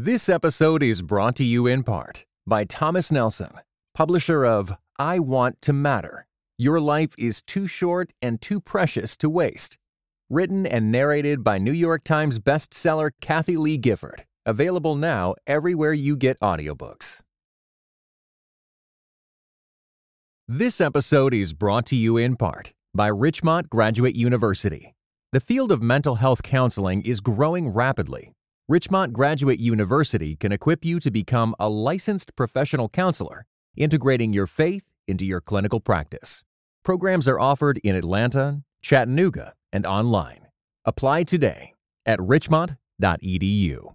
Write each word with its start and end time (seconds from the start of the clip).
This 0.00 0.28
episode 0.28 0.80
is 0.80 1.02
brought 1.02 1.34
to 1.34 1.44
you 1.44 1.66
in 1.66 1.82
part 1.82 2.24
by 2.46 2.62
Thomas 2.62 3.10
Nelson, 3.10 3.50
publisher 3.94 4.46
of 4.46 4.72
I 4.96 5.18
Want 5.18 5.60
to 5.62 5.72
Matter 5.72 6.28
Your 6.56 6.78
Life 6.78 7.16
is 7.18 7.42
Too 7.42 7.66
Short 7.66 8.12
and 8.22 8.40
Too 8.40 8.60
Precious 8.60 9.16
to 9.16 9.28
Waste. 9.28 9.76
Written 10.30 10.66
and 10.66 10.92
narrated 10.92 11.42
by 11.42 11.58
New 11.58 11.72
York 11.72 12.04
Times 12.04 12.38
bestseller 12.38 13.10
Kathie 13.20 13.56
Lee 13.56 13.76
Gifford. 13.76 14.24
Available 14.46 14.94
now 14.94 15.34
everywhere 15.48 15.94
you 15.94 16.16
get 16.16 16.38
audiobooks. 16.38 17.22
This 20.46 20.80
episode 20.80 21.34
is 21.34 21.54
brought 21.54 21.86
to 21.86 21.96
you 21.96 22.16
in 22.16 22.36
part 22.36 22.72
by 22.94 23.08
Richmont 23.08 23.68
Graduate 23.68 24.14
University. 24.14 24.94
The 25.32 25.40
field 25.40 25.72
of 25.72 25.82
mental 25.82 26.14
health 26.14 26.44
counseling 26.44 27.02
is 27.02 27.20
growing 27.20 27.70
rapidly. 27.70 28.30
Richmont 28.70 29.14
Graduate 29.14 29.58
University 29.58 30.36
can 30.36 30.52
equip 30.52 30.84
you 30.84 31.00
to 31.00 31.10
become 31.10 31.54
a 31.58 31.70
licensed 31.70 32.36
professional 32.36 32.90
counselor, 32.90 33.46
integrating 33.78 34.34
your 34.34 34.46
faith 34.46 34.90
into 35.06 35.24
your 35.24 35.40
clinical 35.40 35.80
practice. 35.80 36.44
Programs 36.84 37.26
are 37.26 37.40
offered 37.40 37.78
in 37.78 37.96
Atlanta, 37.96 38.60
Chattanooga, 38.82 39.54
and 39.72 39.86
online. 39.86 40.48
Apply 40.84 41.22
today 41.22 41.72
at 42.04 42.20
richmont.edu. 42.20 43.94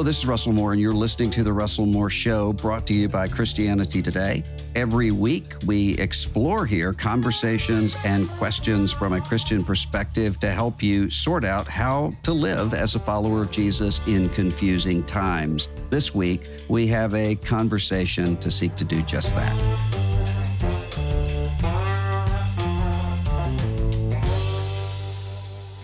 Hello, 0.00 0.08
this 0.08 0.20
is 0.20 0.24
Russell 0.24 0.54
Moore, 0.54 0.72
and 0.72 0.80
you're 0.80 0.92
listening 0.92 1.30
to 1.32 1.44
The 1.44 1.52
Russell 1.52 1.84
Moore 1.84 2.08
Show, 2.08 2.54
brought 2.54 2.86
to 2.86 2.94
you 2.94 3.06
by 3.06 3.28
Christianity 3.28 4.00
Today. 4.00 4.42
Every 4.74 5.10
week, 5.10 5.52
we 5.66 5.92
explore 5.98 6.64
here 6.64 6.94
conversations 6.94 7.94
and 8.02 8.26
questions 8.38 8.94
from 8.94 9.12
a 9.12 9.20
Christian 9.20 9.62
perspective 9.62 10.40
to 10.40 10.52
help 10.52 10.82
you 10.82 11.10
sort 11.10 11.44
out 11.44 11.68
how 11.68 12.12
to 12.22 12.32
live 12.32 12.72
as 12.72 12.94
a 12.94 12.98
follower 12.98 13.42
of 13.42 13.50
Jesus 13.50 14.00
in 14.06 14.30
confusing 14.30 15.04
times. 15.04 15.68
This 15.90 16.14
week, 16.14 16.48
we 16.70 16.86
have 16.86 17.12
a 17.12 17.34
conversation 17.34 18.38
to 18.38 18.50
seek 18.50 18.74
to 18.76 18.84
do 18.84 19.02
just 19.02 19.34
that. 19.34 19.54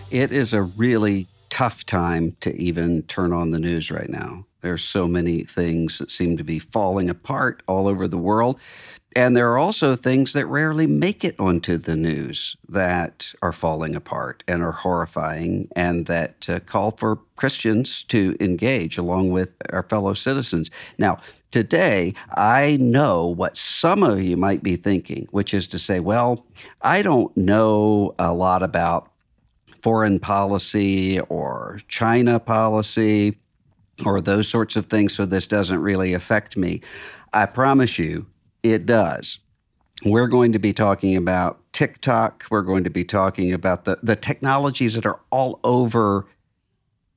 It 0.09 0.31
is 0.31 0.55
a 0.55 0.63
really 0.63 1.27
tough 1.57 1.87
time 1.87 2.37
to 2.39 2.55
even 2.55 3.01
turn 3.07 3.33
on 3.33 3.49
the 3.49 3.57
news 3.57 3.89
right 3.89 4.11
now. 4.11 4.45
There's 4.61 4.83
so 4.83 5.07
many 5.07 5.41
things 5.41 5.97
that 5.97 6.11
seem 6.11 6.37
to 6.37 6.43
be 6.43 6.59
falling 6.59 7.09
apart 7.09 7.63
all 7.67 7.87
over 7.87 8.07
the 8.07 8.15
world. 8.15 8.59
And 9.15 9.35
there 9.35 9.51
are 9.51 9.57
also 9.57 9.95
things 9.95 10.33
that 10.33 10.45
rarely 10.45 10.85
make 10.85 11.23
it 11.23 11.33
onto 11.39 11.79
the 11.79 11.95
news 11.95 12.55
that 12.69 13.33
are 13.41 13.51
falling 13.51 13.95
apart 13.95 14.43
and 14.47 14.61
are 14.61 14.71
horrifying 14.71 15.67
and 15.75 16.05
that 16.05 16.47
uh, 16.47 16.59
call 16.59 16.91
for 16.91 17.15
Christians 17.37 18.03
to 18.03 18.37
engage 18.39 18.99
along 18.99 19.31
with 19.31 19.55
our 19.71 19.81
fellow 19.81 20.13
citizens. 20.13 20.69
Now, 20.99 21.17
today, 21.49 22.13
I 22.35 22.77
know 22.79 23.25
what 23.25 23.57
some 23.57 24.03
of 24.03 24.21
you 24.21 24.37
might 24.37 24.61
be 24.61 24.75
thinking, 24.75 25.27
which 25.31 25.55
is 25.55 25.67
to 25.69 25.79
say, 25.79 26.01
well, 26.01 26.45
I 26.83 27.01
don't 27.01 27.35
know 27.35 28.13
a 28.19 28.31
lot 28.31 28.61
about 28.61 29.11
foreign 29.81 30.19
policy 30.19 31.19
or 31.21 31.79
China 31.87 32.39
policy 32.39 33.37
or 34.05 34.21
those 34.21 34.47
sorts 34.47 34.75
of 34.75 34.85
things, 34.87 35.15
so 35.15 35.25
this 35.25 35.47
doesn't 35.47 35.79
really 35.79 36.13
affect 36.13 36.55
me. 36.57 36.81
I 37.33 37.45
promise 37.45 37.97
you, 37.97 38.27
it 38.63 38.85
does. 38.85 39.39
We're 40.05 40.27
going 40.27 40.51
to 40.51 40.59
be 40.59 40.73
talking 40.73 41.15
about 41.15 41.59
TikTok. 41.73 42.45
We're 42.51 42.61
going 42.61 42.83
to 42.83 42.89
be 42.89 43.03
talking 43.03 43.53
about 43.53 43.85
the, 43.85 43.97
the 44.03 44.15
technologies 44.15 44.93
that 44.93 45.05
are 45.05 45.19
all 45.31 45.59
over 45.63 46.27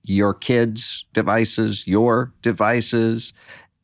your 0.02 0.32
kids' 0.32 1.04
devices, 1.12 1.86
your 1.86 2.32
devices, 2.40 3.34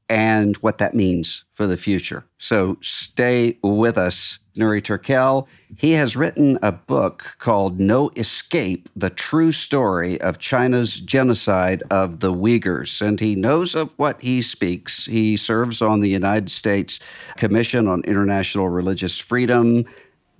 and 0.08 0.56
what 0.58 0.78
that 0.78 0.94
means 0.94 1.44
for 1.54 1.66
the 1.66 1.76
future. 1.76 2.24
So 2.38 2.78
stay 2.80 3.58
with 3.62 3.98
us. 3.98 4.38
Nury 4.56 4.80
Turkel, 4.80 5.46
he 5.76 5.92
has 5.92 6.16
written 6.16 6.58
a 6.62 6.72
book 6.72 7.36
called 7.38 7.78
No 7.78 8.10
Escape 8.16 8.88
The 8.96 9.10
True 9.10 9.52
Story 9.52 10.18
of 10.22 10.38
China's 10.38 10.98
Genocide 10.98 11.82
of 11.90 12.20
the 12.20 12.32
Uyghurs. 12.32 13.02
And 13.02 13.20
he 13.20 13.36
knows 13.36 13.74
of 13.74 13.90
what 13.96 14.20
he 14.22 14.40
speaks. 14.40 15.04
He 15.04 15.36
serves 15.36 15.82
on 15.82 16.00
the 16.00 16.08
United 16.08 16.50
States 16.50 17.00
Commission 17.36 17.86
on 17.86 18.00
International 18.04 18.70
Religious 18.70 19.18
Freedom. 19.18 19.84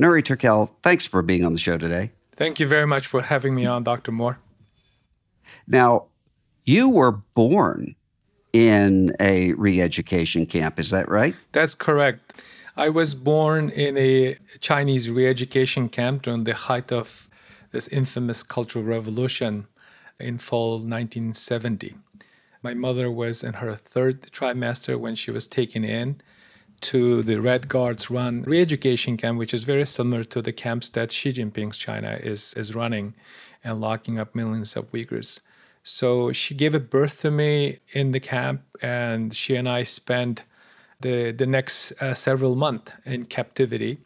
Nury 0.01 0.23
Turkel, 0.23 0.71
thanks 0.83 1.07
for 1.07 1.21
being 1.21 1.45
on 1.45 1.53
the 1.53 1.59
show 1.59 1.77
today. 1.77 2.11
Thank 2.37 2.59
you 2.59 2.67
very 2.67 2.87
much 2.87 3.07
for 3.07 3.21
having 3.21 3.55
me 3.55 3.67
on, 3.67 3.83
Dr. 3.83 4.13
Moore. 4.13 4.39
Now, 5.67 6.07
you 6.65 6.89
were 6.89 7.13
born 7.13 7.97
in 8.53 9.15
a 9.21 9.53
re 9.55 9.81
education 9.81 10.47
camp. 10.47 10.79
Is 10.79 10.91
that 10.91 11.09
right? 11.09 11.35
That's 11.53 11.75
correct. 11.75 12.43
I 12.77 12.89
was 12.91 13.15
born 13.15 13.71
in 13.71 13.97
a 13.97 14.37
Chinese 14.61 15.11
re 15.11 15.27
education 15.27 15.89
camp 15.89 16.23
during 16.23 16.45
the 16.45 16.55
height 16.55 16.93
of 16.93 17.29
this 17.73 17.89
infamous 17.89 18.43
Cultural 18.43 18.85
Revolution 18.85 19.67
in 20.21 20.39
fall 20.39 20.79
1970. 20.79 21.95
My 22.63 22.75
mother 22.75 23.11
was 23.11 23.45
in 23.45 23.55
her 23.55 23.75
third 23.75 24.23
trimester 24.33 24.99
when 24.99 25.15
she 25.15 25.31
was 25.31 25.47
taken 25.47 25.85
in 25.85 26.21
to 26.81 27.23
the 27.23 27.41
Red 27.41 27.69
Guards 27.69 28.11
run 28.11 28.43
re 28.43 28.61
education 28.61 29.17
camp, 29.17 29.39
which 29.39 29.55
is 29.55 29.63
very 29.63 29.87
similar 29.87 30.25
to 30.25 30.43
the 30.43 30.53
camps 30.53 30.89
that 30.91 31.13
Xi 31.13 31.33
Jinping's 31.33 31.79
China 31.79 32.19
is, 32.23 32.55
is 32.55 32.75
running 32.75 33.15
and 33.65 33.81
locking 33.81 34.19
up 34.19 34.35
millions 34.35 34.77
of 34.77 34.91
Uyghurs. 34.93 35.41
So 35.89 36.33
she 36.33 36.53
gave 36.57 36.91
birth 36.91 37.21
to 37.21 37.31
me 37.31 37.79
in 37.93 38.11
the 38.11 38.19
camp, 38.19 38.63
and 38.83 39.33
she 39.33 39.55
and 39.55 39.69
I 39.69 39.85
spent 39.85 40.43
the 40.99 41.31
the 41.31 41.47
next 41.47 41.93
uh, 42.03 42.13
several 42.13 42.57
months 42.57 42.91
in 43.05 43.27
captivity, 43.27 43.99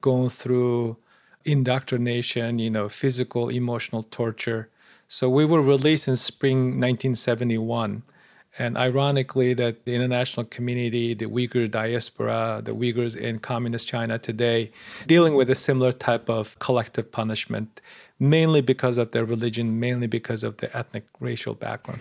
going 0.00 0.30
through 0.30 0.96
indoctrination, 1.44 2.58
you 2.58 2.70
know, 2.70 2.88
physical, 2.88 3.50
emotional 3.50 4.04
torture. 4.04 4.70
So 5.08 5.28
we 5.28 5.44
were 5.44 5.60
released 5.60 6.08
in 6.08 6.16
spring 6.16 6.80
1971. 6.80 8.02
And 8.58 8.78
ironically, 8.78 9.52
that 9.54 9.84
the 9.84 9.94
international 9.94 10.46
community, 10.46 11.12
the 11.12 11.26
Uyghur 11.26 11.70
diaspora, 11.70 12.62
the 12.64 12.74
Uyghurs 12.74 13.14
in 13.14 13.38
communist 13.40 13.86
China 13.86 14.18
today, 14.18 14.72
dealing 15.06 15.34
with 15.34 15.50
a 15.50 15.54
similar 15.54 15.92
type 15.92 16.30
of 16.30 16.58
collective 16.58 17.12
punishment 17.12 17.82
mainly 18.18 18.60
because 18.60 18.98
of 18.98 19.12
their 19.12 19.24
religion, 19.24 19.78
mainly 19.78 20.06
because 20.06 20.42
of 20.42 20.56
their 20.58 20.74
ethnic 20.76 21.04
racial 21.20 21.54
background. 21.54 22.00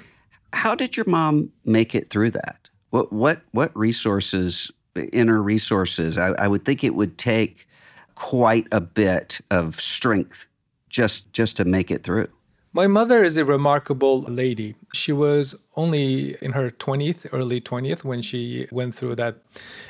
How 0.53 0.76
did 0.76 0.96
your 0.96 1.06
mom 1.08 1.52
make 1.66 1.94
it 1.96 2.09
through 2.09 2.31
that? 2.31 2.70
What 2.92 3.12
what 3.12 3.42
what 3.52 3.76
resources, 3.76 4.72
inner 5.12 5.42
resources? 5.42 6.18
I, 6.18 6.30
I 6.30 6.48
would 6.48 6.64
think 6.64 6.84
it 6.84 6.96
would 6.96 7.18
take 7.18 7.68
quite 8.16 8.68
a 8.72 8.80
bit 8.80 9.42
of 9.52 9.80
strength 9.81 10.46
just 10.90 11.31
just 11.34 11.58
to 11.58 11.66
make 11.66 11.92
it 11.92 12.04
through. 12.04 12.30
My 12.72 12.88
mother 12.88 13.24
is 13.24 13.38
a 13.38 13.46
remarkable 13.46 14.24
lady. 14.24 14.75
She 14.94 15.14
was 15.14 15.56
only 15.78 16.36
in 16.42 16.52
her 16.52 16.72
20th, 16.72 17.25
early 17.31 17.62
20th, 17.62 18.04
when 18.04 18.22
she 18.22 18.68
went 18.70 18.94
through 18.94 19.16
that 19.16 19.38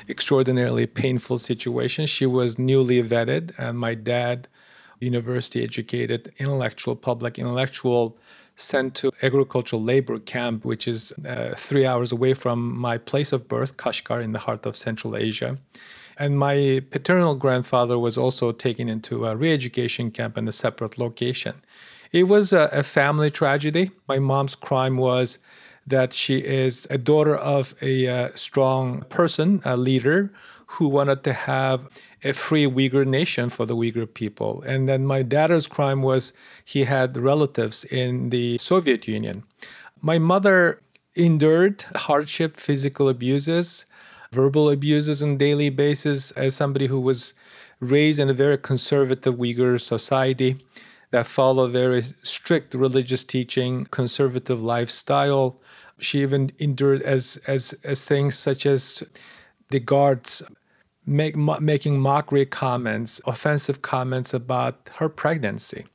extraordinarily 0.08 0.86
painful 0.86 1.38
situation. 1.38 2.06
She 2.06 2.26
was 2.26 2.60
newly 2.60 3.02
vetted, 3.02 3.52
and 3.58 3.76
my 3.76 3.94
dad 3.94 4.46
university 5.00 5.62
educated 5.62 6.32
intellectual, 6.38 6.96
public 6.96 7.38
intellectual, 7.38 8.16
sent 8.56 8.94
to 8.94 9.12
agricultural 9.22 9.82
labor 9.82 10.18
camp, 10.18 10.64
which 10.64 10.88
is 10.88 11.12
uh, 11.26 11.52
three 11.56 11.84
hours 11.84 12.10
away 12.10 12.32
from 12.34 12.76
my 12.76 12.96
place 12.96 13.32
of 13.32 13.46
birth, 13.48 13.76
Kashgar, 13.76 14.22
in 14.22 14.32
the 14.32 14.38
heart 14.38 14.64
of 14.64 14.76
Central 14.76 15.16
Asia. 15.16 15.58
And 16.18 16.38
my 16.38 16.82
paternal 16.90 17.34
grandfather 17.34 17.98
was 17.98 18.16
also 18.16 18.52
taken 18.52 18.88
into 18.88 19.26
a 19.26 19.36
re 19.36 19.52
education 19.52 20.10
camp 20.10 20.38
in 20.38 20.48
a 20.48 20.52
separate 20.52 20.96
location. 20.96 21.54
It 22.12 22.24
was 22.24 22.54
a, 22.54 22.70
a 22.72 22.82
family 22.82 23.30
tragedy. 23.30 23.90
My 24.08 24.18
mom's 24.18 24.54
crime 24.54 24.96
was 24.96 25.38
that 25.86 26.12
she 26.12 26.38
is 26.38 26.86
a 26.90 26.98
daughter 26.98 27.36
of 27.36 27.74
a 27.82 28.08
uh, 28.08 28.30
strong 28.34 29.02
person, 29.10 29.60
a 29.64 29.76
leader, 29.76 30.32
who 30.66 30.88
wanted 30.88 31.22
to 31.24 31.32
have 31.32 31.88
a 32.26 32.32
free 32.32 32.66
Uyghur 32.66 33.06
nation 33.06 33.48
for 33.48 33.66
the 33.66 33.76
Uyghur 33.76 34.12
people. 34.12 34.62
And 34.66 34.88
then 34.88 35.06
my 35.06 35.22
dad's 35.22 35.68
crime 35.68 36.02
was 36.02 36.32
he 36.64 36.84
had 36.84 37.16
relatives 37.16 37.84
in 37.84 38.30
the 38.30 38.58
Soviet 38.58 39.06
Union. 39.06 39.44
My 40.00 40.18
mother 40.18 40.80
endured 41.14 41.84
hardship, 41.94 42.56
physical 42.56 43.08
abuses, 43.08 43.86
verbal 44.32 44.68
abuses 44.70 45.22
on 45.22 45.36
daily 45.36 45.70
basis 45.70 46.32
as 46.32 46.54
somebody 46.54 46.86
who 46.86 47.00
was 47.00 47.34
raised 47.80 48.20
in 48.20 48.28
a 48.28 48.34
very 48.34 48.58
conservative 48.58 49.36
Uyghur 49.36 49.80
society 49.80 50.56
that 51.12 51.26
follow 51.26 51.68
very 51.68 52.02
strict 52.22 52.74
religious 52.74 53.24
teaching, 53.24 53.86
conservative 53.86 54.60
lifestyle. 54.62 55.60
She 56.00 56.22
even 56.22 56.50
endured 56.58 57.02
as 57.02 57.38
as 57.46 57.74
as 57.84 58.04
things 58.04 58.36
such 58.36 58.66
as 58.66 59.02
the 59.70 59.80
guards 59.80 60.42
make, 61.06 61.36
making 61.36 62.00
mockery 62.00 62.46
comments, 62.46 63.20
offensive 63.26 63.82
comments 63.82 64.34
about 64.34 64.90
her 64.96 65.08
pregnancy, 65.08 65.86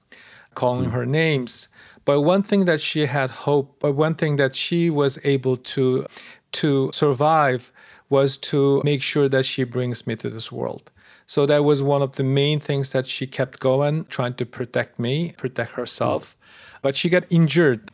calling 0.55 0.89
mm. 0.89 0.93
her 0.93 1.05
names. 1.05 1.67
But 2.05 2.21
one 2.21 2.41
thing 2.43 2.65
that 2.65 2.81
she 2.81 3.05
had 3.05 3.29
hope, 3.29 3.75
but 3.79 3.93
one 3.93 4.15
thing 4.15 4.37
that 4.37 4.55
she 4.55 4.89
was 4.89 5.19
able 5.23 5.57
to 5.57 6.05
to 6.53 6.91
survive 6.93 7.71
was 8.09 8.35
to 8.35 8.81
make 8.83 9.01
sure 9.01 9.29
that 9.29 9.45
she 9.45 9.63
brings 9.63 10.05
me 10.05 10.15
to 10.17 10.29
this 10.29 10.51
world. 10.51 10.91
So 11.27 11.45
that 11.45 11.63
was 11.63 11.81
one 11.81 12.01
of 12.01 12.17
the 12.17 12.25
main 12.25 12.59
things 12.59 12.91
that 12.91 13.05
she 13.05 13.25
kept 13.25 13.61
going, 13.61 14.03
trying 14.05 14.33
to 14.33 14.45
protect 14.45 14.99
me, 14.99 15.33
protect 15.37 15.71
herself. 15.71 16.35
But 16.81 16.95
she 16.95 17.07
got 17.07 17.23
injured 17.29 17.89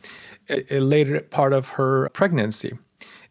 a, 0.48 0.78
a 0.78 0.80
later 0.80 1.20
part 1.20 1.52
of 1.52 1.68
her 1.68 2.08
pregnancy. 2.08 2.76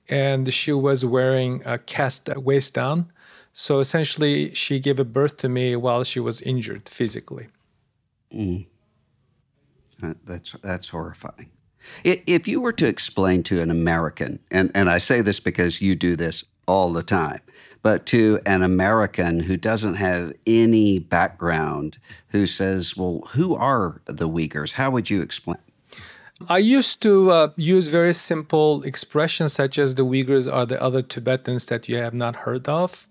And 0.07 0.53
she 0.53 0.71
was 0.71 1.03
wearing 1.03 1.61
a 1.65 1.77
cast 1.77 2.29
waist 2.37 2.73
down. 2.73 3.11
So 3.59 3.79
essentially, 3.79 4.53
she 4.53 4.79
gave 4.79 4.99
a 4.99 5.03
birth 5.03 5.37
to 5.37 5.49
me 5.49 5.75
while 5.75 6.03
she 6.03 6.19
was 6.19 6.43
injured 6.43 6.87
physically. 6.87 7.47
Mm. 8.31 8.67
That's, 10.25 10.55
that's 10.61 10.89
horrifying. 10.89 11.49
If 12.03 12.47
you 12.47 12.61
were 12.61 12.73
to 12.73 12.87
explain 12.87 13.41
to 13.43 13.59
an 13.59 13.71
American, 13.71 14.37
and, 14.51 14.69
and 14.75 14.91
I 14.91 14.99
say 14.99 15.21
this 15.21 15.39
because 15.39 15.81
you 15.81 15.95
do 15.95 16.15
this 16.15 16.43
all 16.67 16.93
the 16.93 17.01
time, 17.01 17.39
but 17.81 18.05
to 18.07 18.39
an 18.45 18.61
American 18.61 19.39
who 19.39 19.57
doesn't 19.57 19.95
have 19.95 20.33
any 20.45 20.99
background, 20.99 21.97
who 22.27 22.45
says, 22.45 22.95
well, 22.95 23.23
who 23.31 23.55
are 23.55 24.03
the 24.05 24.29
Uyghurs? 24.29 24.73
How 24.73 24.91
would 24.91 25.09
you 25.09 25.23
explain? 25.23 25.57
I 26.47 26.59
used 26.59 27.01
to 27.01 27.31
uh, 27.31 27.49
use 27.55 27.87
very 27.87 28.13
simple 28.13 28.83
expressions 28.83 29.53
such 29.53 29.79
as 29.79 29.95
the 29.95 30.05
Uyghurs 30.05 30.51
are 30.51 30.67
the 30.67 30.79
other 30.79 31.01
Tibetans 31.01 31.65
that 31.65 31.89
you 31.89 31.97
have 31.97 32.13
not 32.13 32.35
heard 32.35 32.69
of. 32.69 33.07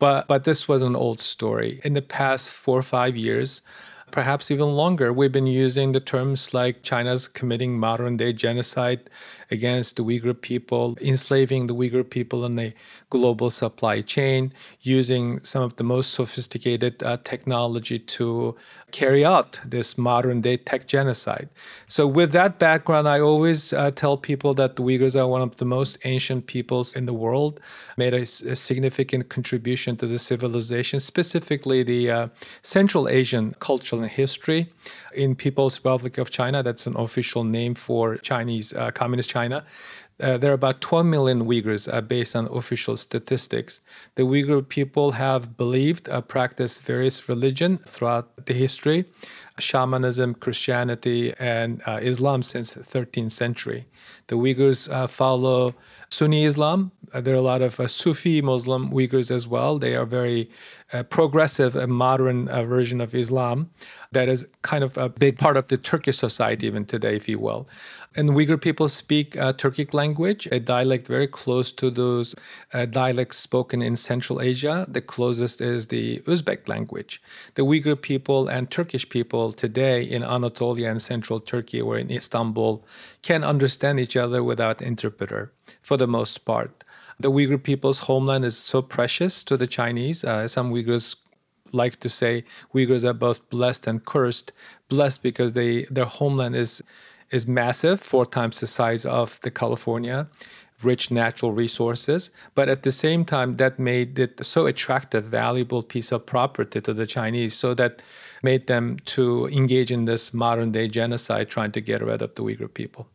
But, 0.00 0.26
but 0.26 0.44
this 0.44 0.66
was 0.66 0.82
an 0.82 0.96
old 0.96 1.20
story. 1.20 1.80
In 1.84 1.92
the 1.94 2.02
past 2.02 2.50
four 2.50 2.78
or 2.78 2.82
five 2.82 3.16
years, 3.16 3.62
perhaps 4.10 4.50
even 4.50 4.68
longer, 4.68 5.12
we've 5.12 5.30
been 5.30 5.46
using 5.46 5.92
the 5.92 6.00
terms 6.00 6.52
like 6.52 6.82
China's 6.82 7.28
committing 7.28 7.78
modern 7.78 8.16
day 8.16 8.32
genocide 8.32 9.10
against 9.50 9.96
the 9.96 10.04
Uyghur 10.04 10.40
people, 10.40 10.96
enslaving 11.00 11.66
the 11.66 11.74
Uyghur 11.74 12.08
people 12.08 12.44
in 12.46 12.58
a 12.58 12.74
global 13.10 13.50
supply 13.50 14.00
chain, 14.00 14.52
using 14.80 15.44
some 15.44 15.62
of 15.62 15.76
the 15.76 15.84
most 15.84 16.14
sophisticated 16.14 17.02
uh, 17.02 17.18
technology 17.22 17.98
to 17.98 18.56
carry 18.92 19.24
out 19.24 19.60
this 19.64 19.96
modern 19.96 20.40
day 20.40 20.56
tech 20.56 20.86
genocide. 20.86 21.48
So, 21.86 22.06
with 22.06 22.32
that 22.32 22.58
background, 22.58 23.08
I 23.08 23.20
always 23.20 23.72
uh, 23.72 23.90
tell 23.90 24.16
people 24.16 24.54
that 24.54 24.76
the 24.76 24.82
Uyghurs 24.82 25.18
are 25.20 25.26
one 25.26 25.42
of 25.42 25.56
the 25.56 25.64
most 25.64 25.98
ancient 26.04 26.46
peoples 26.46 26.94
in 26.94 27.06
the 27.06 27.12
world, 27.12 27.60
made 27.96 28.14
a, 28.14 28.22
a 28.22 28.56
significant 28.56 29.28
contribution 29.28 29.96
to 29.96 30.06
the 30.06 30.18
civilization, 30.18 31.00
specifically 31.00 31.82
the 31.82 32.10
uh, 32.10 32.28
Central 32.62 33.08
Asian 33.08 33.54
culture 33.60 33.96
and 33.96 34.06
history 34.06 34.72
in 35.14 35.34
People's 35.34 35.78
Republic 35.78 36.18
of 36.18 36.30
China. 36.30 36.62
That's 36.62 36.86
an 36.86 36.96
official 36.96 37.44
name 37.44 37.74
for 37.74 38.16
Chinese 38.18 38.72
uh, 38.74 38.90
Communist 38.90 39.30
China. 39.30 39.64
Uh, 40.20 40.36
there 40.36 40.50
are 40.50 40.54
about 40.54 40.80
12 40.80 41.06
million 41.06 41.44
Uyghurs 41.46 41.92
uh, 41.92 42.00
based 42.00 42.36
on 42.36 42.46
official 42.48 42.96
statistics. 42.96 43.80
The 44.16 44.22
Uyghur 44.22 44.68
people 44.68 45.12
have 45.12 45.56
believed, 45.56 46.08
uh, 46.08 46.20
practiced 46.20 46.84
various 46.84 47.28
religion 47.28 47.78
throughout 47.86 48.46
the 48.46 48.52
history, 48.52 49.06
shamanism, 49.58 50.34
Christianity, 50.34 51.32
and 51.38 51.82
uh, 51.86 52.00
Islam 52.02 52.42
since 52.42 52.74
13th 52.74 53.30
century. 53.30 53.86
The 54.26 54.36
Uyghurs 54.36 54.92
uh, 54.92 55.06
follow 55.06 55.74
Sunni 56.10 56.44
Islam. 56.44 56.92
There 57.12 57.34
are 57.34 57.38
a 57.38 57.40
lot 57.40 57.62
of 57.62 57.74
Sufi 57.90 58.40
Muslim 58.40 58.90
Uyghurs 58.90 59.30
as 59.30 59.48
well. 59.48 59.78
They 59.78 59.96
are 59.96 60.06
very 60.06 60.48
progressive 61.08 61.74
and 61.74 61.92
modern 61.92 62.46
version 62.46 63.00
of 63.00 63.14
Islam 63.14 63.70
that 64.12 64.28
is 64.28 64.46
kind 64.62 64.82
of 64.82 64.96
a 64.98 65.08
big 65.08 65.38
part 65.38 65.56
of 65.56 65.68
the 65.68 65.76
Turkish 65.76 66.18
society 66.18 66.66
even 66.66 66.84
today, 66.84 67.16
if 67.16 67.28
you 67.28 67.38
will. 67.38 67.68
And 68.16 68.30
Uyghur 68.30 68.60
people 68.60 68.88
speak 68.88 69.36
uh, 69.36 69.52
Turkic 69.52 69.94
language, 69.94 70.48
a 70.50 70.58
dialect 70.58 71.06
very 71.06 71.28
close 71.28 71.70
to 71.72 71.90
those 71.90 72.34
uh, 72.72 72.86
dialects 72.86 73.36
spoken 73.36 73.82
in 73.82 73.94
Central 73.94 74.40
Asia. 74.40 74.84
The 74.88 75.00
closest 75.00 75.60
is 75.60 75.86
the 75.86 76.18
Uzbek 76.26 76.66
language. 76.66 77.22
The 77.54 77.62
Uyghur 77.64 78.00
people 78.02 78.48
and 78.48 78.68
Turkish 78.68 79.08
people 79.08 79.52
today 79.52 80.02
in 80.02 80.24
Anatolia 80.24 80.90
and 80.90 81.00
Central 81.00 81.38
Turkey 81.38 81.80
or 81.80 81.98
in 81.98 82.10
Istanbul 82.10 82.84
can 83.22 83.44
understand 83.44 84.00
each 84.00 84.16
other 84.16 84.42
without 84.42 84.82
interpreter 84.82 85.52
for 85.80 85.96
the 85.96 86.08
most 86.08 86.44
part. 86.44 86.82
The 87.20 87.30
Uyghur 87.30 87.62
people's 87.62 88.00
homeland 88.00 88.44
is 88.44 88.56
so 88.58 88.82
precious 88.82 89.44
to 89.44 89.56
the 89.56 89.68
Chinese. 89.68 90.24
Uh, 90.24 90.48
some 90.48 90.72
Uyghurs 90.72 91.14
like 91.72 92.00
to 92.00 92.08
say 92.08 92.44
Uyghurs 92.74 93.04
are 93.04 93.12
both 93.12 93.48
blessed 93.50 93.86
and 93.86 94.04
cursed. 94.04 94.50
Blessed 94.88 95.22
because 95.22 95.52
they 95.52 95.84
their 95.84 96.06
homeland 96.06 96.56
is 96.56 96.82
is 97.30 97.46
massive, 97.46 98.00
four 98.00 98.26
times 98.26 98.60
the 98.60 98.66
size 98.66 99.06
of 99.06 99.40
the 99.40 99.50
California, 99.50 100.28
rich 100.82 101.10
natural 101.10 101.52
resources. 101.52 102.30
But 102.54 102.68
at 102.68 102.82
the 102.82 102.90
same 102.90 103.24
time, 103.24 103.56
that 103.56 103.78
made 103.78 104.18
it 104.18 104.44
so 104.44 104.66
attractive, 104.66 105.24
valuable 105.24 105.82
piece 105.82 106.12
of 106.12 106.26
property 106.26 106.80
to 106.80 106.92
the 106.92 107.06
Chinese, 107.06 107.54
so 107.54 107.74
that 107.74 108.02
made 108.42 108.66
them 108.66 108.98
to 109.04 109.46
engage 109.48 109.92
in 109.92 110.06
this 110.06 110.32
modern 110.32 110.72
day 110.72 110.88
genocide, 110.88 111.50
trying 111.50 111.72
to 111.72 111.80
get 111.80 112.02
rid 112.02 112.22
of 112.22 112.34
the 112.34 112.42
Uyghur 112.42 112.72
people. 112.72 113.08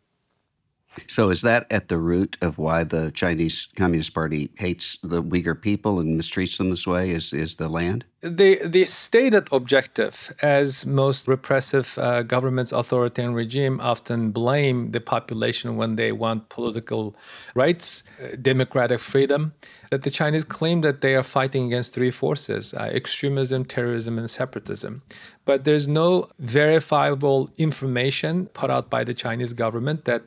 So, 1.07 1.29
is 1.29 1.41
that 1.41 1.67
at 1.71 1.87
the 1.87 1.97
root 1.97 2.37
of 2.41 2.57
why 2.57 2.83
the 2.83 3.11
Chinese 3.11 3.67
Communist 3.75 4.13
Party 4.13 4.51
hates 4.57 4.97
the 5.03 5.21
Uyghur 5.21 5.59
people 5.59 5.99
and 5.99 6.19
mistreats 6.19 6.57
them 6.57 6.69
this 6.69 6.87
way? 6.87 7.11
Is 7.11 7.33
is 7.33 7.55
the 7.57 7.69
land? 7.69 8.05
The 8.21 8.59
the 8.65 8.85
stated 8.85 9.47
objective, 9.51 10.33
as 10.41 10.85
most 10.85 11.27
repressive 11.27 11.97
uh, 11.99 12.23
governments, 12.23 12.71
authoritarian 12.71 13.33
regime 13.35 13.79
often 13.81 14.31
blame 14.31 14.91
the 14.91 15.01
population 15.01 15.77
when 15.77 15.95
they 15.95 16.11
want 16.11 16.49
political 16.49 17.15
rights, 17.53 18.03
uh, 18.21 18.35
democratic 18.41 18.99
freedom. 18.99 19.53
That 19.91 20.01
the 20.01 20.09
Chinese 20.09 20.43
claim 20.43 20.81
that 20.81 21.01
they 21.01 21.15
are 21.15 21.23
fighting 21.23 21.67
against 21.67 21.93
three 21.93 22.11
forces: 22.11 22.73
uh, 22.73 22.89
extremism, 22.91 23.65
terrorism, 23.65 24.17
and 24.17 24.29
separatism. 24.29 25.03
But 25.45 25.63
there's 25.63 25.87
no 25.87 26.27
verifiable 26.39 27.51
information 27.57 28.47
put 28.47 28.71
out 28.71 28.89
by 28.89 29.03
the 29.03 29.13
Chinese 29.13 29.53
government 29.53 30.05
that 30.05 30.23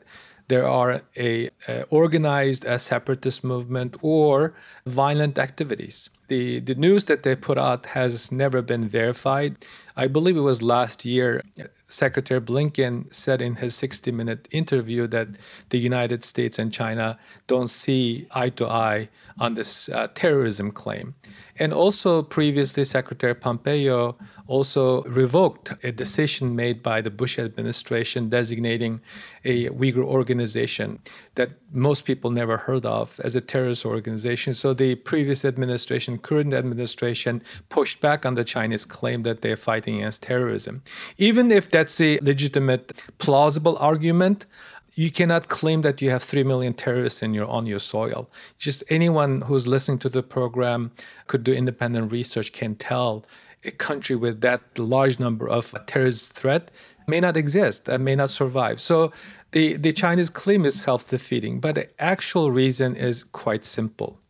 there 0.48 0.66
are 0.66 1.02
a, 1.16 1.50
a 1.68 1.82
organized 1.90 2.64
a 2.64 2.78
separatist 2.78 3.44
movement 3.44 3.96
or 4.02 4.54
violent 4.86 5.38
activities. 5.38 6.10
The, 6.28 6.60
the 6.60 6.74
news 6.74 7.04
that 7.04 7.22
they 7.22 7.36
put 7.36 7.58
out 7.58 7.86
has 7.86 8.32
never 8.32 8.60
been 8.60 8.88
verified. 8.88 9.56
I 9.96 10.08
believe 10.08 10.36
it 10.36 10.40
was 10.40 10.62
last 10.62 11.04
year, 11.04 11.42
Secretary 11.88 12.40
Blinken 12.40 13.12
said 13.12 13.40
in 13.40 13.56
his 13.56 13.74
60 13.74 14.12
minute 14.12 14.46
interview 14.50 15.06
that 15.08 15.28
the 15.70 15.78
United 15.78 16.22
States 16.22 16.58
and 16.58 16.72
China 16.72 17.18
don't 17.46 17.68
see 17.68 18.26
eye 18.32 18.50
to 18.50 18.66
eye 18.66 19.08
on 19.38 19.54
this 19.54 19.88
uh, 19.88 20.08
terrorism 20.14 20.70
claim. 20.70 21.14
And 21.58 21.72
also, 21.72 22.22
previously, 22.22 22.84
Secretary 22.84 23.34
Pompeo 23.34 24.16
also 24.46 25.02
revoked 25.04 25.72
a 25.82 25.90
decision 25.90 26.54
made 26.54 26.82
by 26.82 27.00
the 27.00 27.10
Bush 27.10 27.38
administration 27.38 28.28
designating 28.28 29.00
a 29.44 29.68
Uyghur 29.68 30.04
organization 30.04 31.00
that 31.34 31.50
most 31.72 32.04
people 32.04 32.30
never 32.30 32.56
heard 32.56 32.86
of 32.86 33.20
as 33.24 33.34
a 33.34 33.40
terrorist 33.40 33.84
organization. 33.84 34.54
So 34.54 34.72
the 34.72 34.94
previous 34.94 35.44
administration, 35.44 36.18
current 36.18 36.54
administration, 36.54 37.42
pushed 37.68 38.00
back 38.00 38.24
on 38.24 38.34
the 38.34 38.44
Chinese 38.44 38.84
claim 38.84 39.22
that 39.24 39.42
they're 39.42 39.56
fighting 39.56 39.98
against 39.98 40.22
terrorism. 40.22 40.82
Even 41.18 41.50
if 41.50 41.70
that's 41.78 42.00
a 42.00 42.18
legitimate, 42.22 42.86
plausible 43.18 43.76
argument, 43.78 44.46
you 44.94 45.12
cannot 45.12 45.46
claim 45.46 45.82
that 45.82 46.02
you 46.02 46.10
have 46.10 46.22
3 46.24 46.42
million 46.42 46.74
terrorists 46.74 47.22
in 47.22 47.32
your 47.32 47.46
on 47.46 47.66
your 47.66 47.78
soil 47.78 48.28
just 48.66 48.82
anyone 48.88 49.42
who's 49.42 49.66
listening 49.74 50.00
to 50.04 50.08
the 50.08 50.24
program 50.36 50.90
could 51.28 51.44
do 51.44 51.52
independent 51.52 52.10
research 52.10 52.48
can 52.52 52.74
tell 52.74 53.24
a 53.64 53.70
country 53.70 54.16
with 54.16 54.40
that 54.40 54.60
large 54.76 55.20
number 55.20 55.48
of 55.48 55.74
terrorist 55.86 56.32
threat 56.32 56.70
may 57.06 57.20
not 57.20 57.36
exist 57.36 57.88
and 57.88 58.04
may 58.04 58.14
not 58.14 58.30
survive. 58.30 58.80
So 58.80 59.12
the, 59.52 59.76
the 59.76 59.92
Chinese 59.92 60.30
claim 60.30 60.64
is 60.64 60.80
self-defeating, 60.80 61.60
but 61.60 61.74
the 61.74 61.88
actual 62.00 62.50
reason 62.50 62.94
is 62.94 63.24
quite 63.24 63.64
simple. 63.64 64.20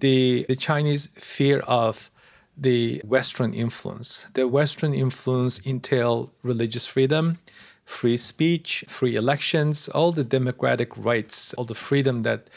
The, 0.00 0.46
the 0.48 0.56
Chinese 0.56 1.08
fear 1.14 1.60
of 1.60 2.10
the 2.58 3.00
Western 3.04 3.54
influence. 3.54 4.26
The 4.34 4.48
Western 4.48 4.92
influence 4.92 5.60
entail 5.64 6.32
religious 6.42 6.86
freedom, 6.86 7.38
free 7.84 8.16
speech, 8.16 8.84
free 8.88 9.14
elections, 9.14 9.88
all 9.90 10.12
the 10.12 10.24
democratic 10.24 10.96
rights, 10.96 11.54
all 11.54 11.64
the 11.64 11.74
freedom 11.74 12.22
that, 12.22 12.48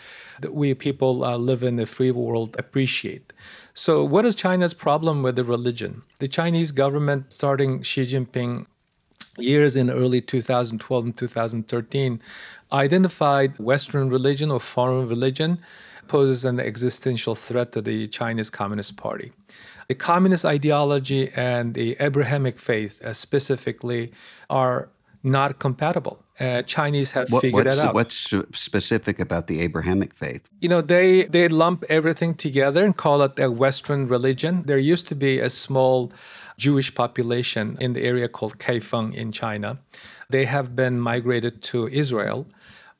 that 0.41 0.53
we 0.53 0.74
people 0.74 1.24
uh, 1.24 1.38
live 1.38 1.63
in 1.63 1.75
the 1.75 1.86
free 1.86 2.12
world 2.12 2.55
appreciate. 2.58 3.31
So, 3.74 4.03
what 4.03 4.25
is 4.25 4.36
China's 4.36 4.74
problem 4.74 5.24
with 5.24 5.36
the 5.36 5.43
religion? 5.43 6.01
The 6.20 6.27
Chinese 6.27 6.72
government, 6.72 7.31
starting 7.31 7.84
Xi 7.84 8.01
Jinping 8.01 8.65
years 9.38 9.75
in 9.75 9.89
early 9.89 10.20
2012 10.20 11.05
and 11.05 11.17
2013, 11.17 12.22
identified 12.74 13.58
Western 13.60 14.10
religion 14.10 14.51
or 14.51 14.60
foreign 14.60 15.08
religion 15.08 15.60
poses 16.08 16.43
an 16.43 16.60
existential 16.60 17.36
threat 17.36 17.72
to 17.72 17.81
the 17.81 18.08
Chinese 18.10 18.50
Communist 18.50 18.98
Party. 18.98 19.31
The 19.92 19.96
communist 19.96 20.46
ideology 20.46 21.30
and 21.36 21.74
the 21.74 21.98
Abrahamic 22.00 22.58
faith, 22.58 23.04
uh, 23.04 23.12
specifically, 23.12 24.14
are 24.50 24.88
not 25.22 25.60
compatible. 25.60 26.24
Uh, 26.40 26.62
Chinese 26.62 27.12
have 27.12 27.30
what, 27.30 27.42
figured 27.42 27.66
that 27.66 27.78
out. 27.78 27.94
What's 27.94 28.34
specific 28.54 29.20
about 29.20 29.48
the 29.48 29.60
Abrahamic 29.60 30.14
faith? 30.14 30.44
You 30.62 30.70
know, 30.70 30.80
they 30.80 31.24
they 31.36 31.50
lump 31.50 31.84
everything 31.90 32.36
together 32.36 32.86
and 32.86 32.96
call 32.96 33.22
it 33.22 33.38
a 33.38 33.52
Western 33.52 34.08
religion. 34.08 34.64
There 34.66 34.80
used 34.94 35.08
to 35.10 35.16
be 35.28 35.40
a 35.40 35.50
small 35.50 36.14
Jewish 36.58 36.96
population 36.96 37.76
in 37.82 37.92
the 37.92 38.04
area 38.12 38.30
called 38.30 38.60
Kaifeng 38.60 39.14
in 39.14 39.34
China. 39.34 39.78
They 40.30 40.46
have 40.46 40.74
been 40.74 41.02
migrated 41.02 41.62
to 41.72 41.90
Israel 41.90 42.48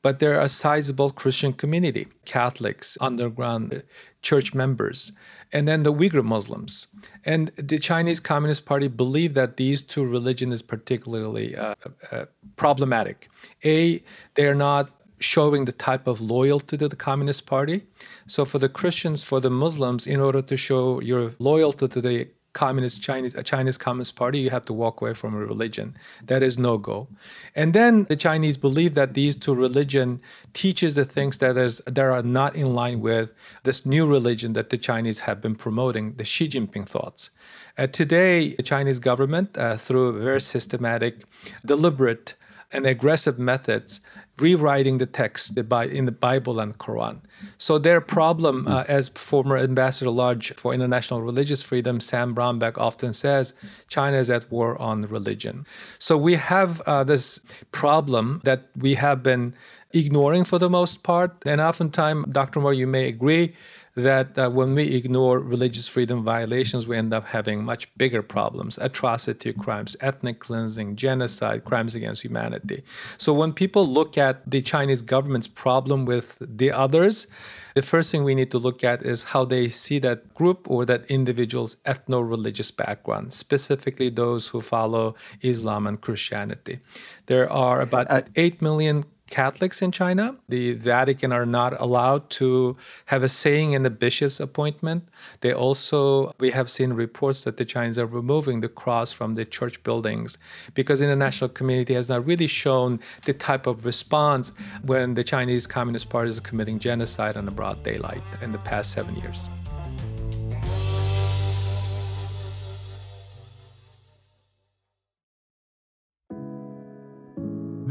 but 0.02 0.18
there 0.18 0.36
are 0.36 0.42
a 0.42 0.48
sizable 0.48 1.10
Christian 1.10 1.52
community, 1.52 2.08
Catholics, 2.24 2.98
underground 3.00 3.82
church 4.20 4.52
members, 4.52 5.12
and 5.52 5.66
then 5.66 5.82
the 5.82 5.92
Uyghur 5.92 6.24
Muslims. 6.24 6.88
And 7.24 7.50
the 7.56 7.78
Chinese 7.78 8.20
Communist 8.20 8.64
Party 8.64 8.88
believe 8.88 9.34
that 9.34 9.56
these 9.56 9.80
two 9.80 10.04
religions 10.04 10.54
is 10.54 10.62
particularly 10.62 11.56
uh, 11.56 11.74
uh, 12.10 12.24
problematic. 12.56 13.28
A, 13.64 14.02
they're 14.34 14.54
not 14.54 14.90
showing 15.20 15.64
the 15.64 15.72
type 15.72 16.06
of 16.06 16.20
loyalty 16.20 16.76
to 16.76 16.88
the 16.88 16.96
Communist 16.96 17.46
Party. 17.46 17.86
So 18.26 18.44
for 18.44 18.58
the 18.58 18.68
Christians, 18.68 19.22
for 19.22 19.40
the 19.40 19.50
Muslims, 19.50 20.06
in 20.06 20.20
order 20.20 20.42
to 20.42 20.56
show 20.56 21.00
your 21.00 21.30
loyalty 21.38 21.88
to 21.88 22.00
the 22.00 22.28
communist 22.52 23.02
Chinese 23.02 23.34
a 23.34 23.42
Chinese 23.42 23.78
Communist 23.78 24.16
Party, 24.16 24.38
you 24.38 24.50
have 24.50 24.64
to 24.66 24.72
walk 24.72 25.00
away 25.00 25.14
from 25.14 25.34
a 25.34 25.38
religion. 25.38 25.96
That 26.26 26.42
is 26.42 26.58
no 26.58 26.78
go. 26.78 27.08
And 27.54 27.74
then 27.74 28.04
the 28.04 28.16
Chinese 28.16 28.56
believe 28.56 28.94
that 28.94 29.14
these 29.14 29.34
two 29.34 29.54
religion 29.54 30.20
teaches 30.52 30.94
the 30.94 31.04
things 31.04 31.38
that 31.38 31.56
is 31.56 31.80
that 31.86 31.98
are 31.98 32.22
not 32.22 32.54
in 32.54 32.74
line 32.74 33.00
with 33.00 33.32
this 33.62 33.86
new 33.86 34.06
religion 34.06 34.52
that 34.52 34.70
the 34.70 34.78
Chinese 34.78 35.20
have 35.20 35.40
been 35.40 35.56
promoting, 35.56 36.14
the 36.14 36.24
Xi 36.24 36.48
Jinping 36.48 36.86
thoughts. 36.86 37.30
Uh, 37.78 37.86
today, 37.86 38.54
the 38.54 38.62
Chinese 38.62 38.98
government, 38.98 39.56
uh, 39.56 39.76
through 39.76 40.20
very 40.22 40.40
systematic, 40.40 41.24
deliberate, 41.64 42.34
and 42.72 42.86
aggressive 42.86 43.38
methods 43.38 44.00
rewriting 44.38 44.98
the 44.98 45.06
text 45.06 45.56
in 45.56 46.04
the 46.04 46.12
Bible 46.12 46.58
and 46.58 46.76
Quran. 46.78 47.18
So 47.58 47.78
their 47.78 48.00
problem, 48.00 48.66
uh, 48.66 48.84
as 48.88 49.08
former 49.10 49.58
ambassador 49.58 50.10
large 50.10 50.52
for 50.54 50.72
international 50.72 51.22
religious 51.22 51.62
freedom 51.62 52.00
Sam 52.00 52.34
Brownback 52.34 52.78
often 52.78 53.12
says, 53.12 53.54
China 53.88 54.16
is 54.16 54.30
at 54.30 54.50
war 54.50 54.80
on 54.80 55.02
religion. 55.02 55.66
So 55.98 56.16
we 56.16 56.34
have 56.36 56.80
uh, 56.82 57.04
this 57.04 57.40
problem 57.72 58.40
that 58.44 58.68
we 58.76 58.94
have 58.94 59.22
been 59.22 59.54
ignoring 59.92 60.44
for 60.44 60.58
the 60.58 60.70
most 60.70 61.02
part, 61.02 61.30
and 61.44 61.60
oftentimes, 61.60 62.26
Dr. 62.30 62.60
Moore, 62.60 62.72
you 62.72 62.86
may 62.86 63.08
agree 63.08 63.54
that 63.94 64.38
uh, 64.38 64.48
when 64.48 64.74
we 64.74 64.94
ignore 64.94 65.38
religious 65.38 65.86
freedom 65.86 66.24
violations, 66.24 66.86
we 66.86 66.96
end 66.96 67.12
up 67.12 67.26
having 67.26 67.62
much 67.62 67.94
bigger 67.96 68.22
problems 68.22 68.78
atrocity 68.78 69.52
crimes, 69.52 69.96
ethnic 70.00 70.38
cleansing, 70.40 70.96
genocide, 70.96 71.64
crimes 71.64 71.94
against 71.94 72.22
humanity. 72.22 72.82
So 73.18 73.32
when 73.32 73.52
people 73.52 73.86
look 73.86 74.16
at 74.16 74.48
the 74.50 74.62
Chinese 74.62 75.02
government's 75.02 75.48
problem 75.48 76.06
with 76.06 76.38
the 76.40 76.72
others, 76.72 77.26
the 77.74 77.82
first 77.82 78.10
thing 78.10 78.24
we 78.24 78.34
need 78.34 78.50
to 78.50 78.58
look 78.58 78.84
at 78.84 79.02
is 79.02 79.24
how 79.24 79.44
they 79.44 79.68
see 79.68 79.98
that 80.00 80.32
group 80.34 80.70
or 80.70 80.84
that 80.86 81.06
individual's 81.10 81.76
ethno 81.86 82.28
religious 82.28 82.70
background, 82.70 83.32
specifically 83.32 84.08
those 84.08 84.48
who 84.48 84.60
follow 84.60 85.14
Islam 85.42 85.86
and 85.86 86.00
Christianity. 86.00 86.80
There 87.26 87.50
are 87.50 87.80
about 87.80 88.10
uh, 88.10 88.22
8 88.36 88.62
million 88.62 89.04
Catholics 89.32 89.80
in 89.80 89.92
China. 89.92 90.36
The 90.50 90.74
Vatican 90.74 91.32
are 91.32 91.46
not 91.46 91.80
allowed 91.80 92.28
to 92.40 92.76
have 93.06 93.22
a 93.22 93.30
saying 93.30 93.72
in 93.72 93.82
the 93.82 93.88
bishop's 93.88 94.40
appointment. 94.40 95.08
They 95.40 95.54
also, 95.54 96.34
we 96.38 96.50
have 96.50 96.68
seen 96.68 96.92
reports 96.92 97.44
that 97.44 97.56
the 97.56 97.64
Chinese 97.64 97.98
are 97.98 98.04
removing 98.04 98.60
the 98.60 98.68
cross 98.68 99.10
from 99.10 99.34
the 99.34 99.46
church 99.46 99.82
buildings 99.84 100.36
because 100.74 101.00
international 101.00 101.48
community 101.48 101.94
has 101.94 102.10
not 102.10 102.26
really 102.26 102.46
shown 102.46 103.00
the 103.24 103.32
type 103.32 103.66
of 103.66 103.86
response 103.86 104.52
when 104.82 105.14
the 105.14 105.24
Chinese 105.24 105.66
Communist 105.66 106.10
Party 106.10 106.28
is 106.28 106.38
committing 106.38 106.78
genocide 106.78 107.38
on 107.38 107.46
the 107.46 107.50
broad 107.50 107.82
daylight 107.82 108.20
in 108.42 108.52
the 108.52 108.58
past 108.58 108.92
seven 108.92 109.16
years. 109.16 109.48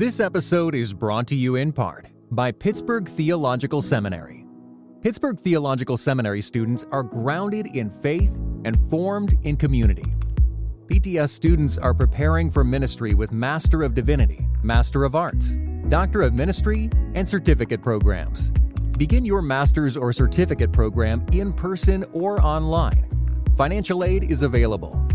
This 0.01 0.17
episode 0.19 0.73
is 0.73 0.93
brought 0.95 1.27
to 1.27 1.35
you 1.35 1.57
in 1.57 1.71
part 1.71 2.07
by 2.31 2.51
Pittsburgh 2.51 3.07
Theological 3.07 3.83
Seminary. 3.83 4.47
Pittsburgh 5.03 5.37
Theological 5.37 5.95
Seminary 5.95 6.41
students 6.41 6.87
are 6.91 7.03
grounded 7.03 7.67
in 7.75 7.91
faith 7.91 8.35
and 8.65 8.89
formed 8.89 9.37
in 9.43 9.57
community. 9.57 10.15
PTS 10.87 11.29
students 11.29 11.77
are 11.77 11.93
preparing 11.93 12.49
for 12.49 12.63
ministry 12.63 13.13
with 13.13 13.31
Master 13.31 13.83
of 13.83 13.93
Divinity, 13.93 14.47
Master 14.63 15.03
of 15.03 15.15
Arts, 15.15 15.55
Doctor 15.87 16.23
of 16.23 16.33
Ministry, 16.33 16.89
and 17.13 17.29
certificate 17.29 17.83
programs. 17.83 18.49
Begin 18.97 19.23
your 19.23 19.43
master's 19.43 19.95
or 19.95 20.11
certificate 20.11 20.71
program 20.71 21.23
in 21.31 21.53
person 21.53 22.03
or 22.11 22.41
online. 22.41 23.07
Financial 23.55 24.03
aid 24.03 24.31
is 24.31 24.41
available. 24.41 25.05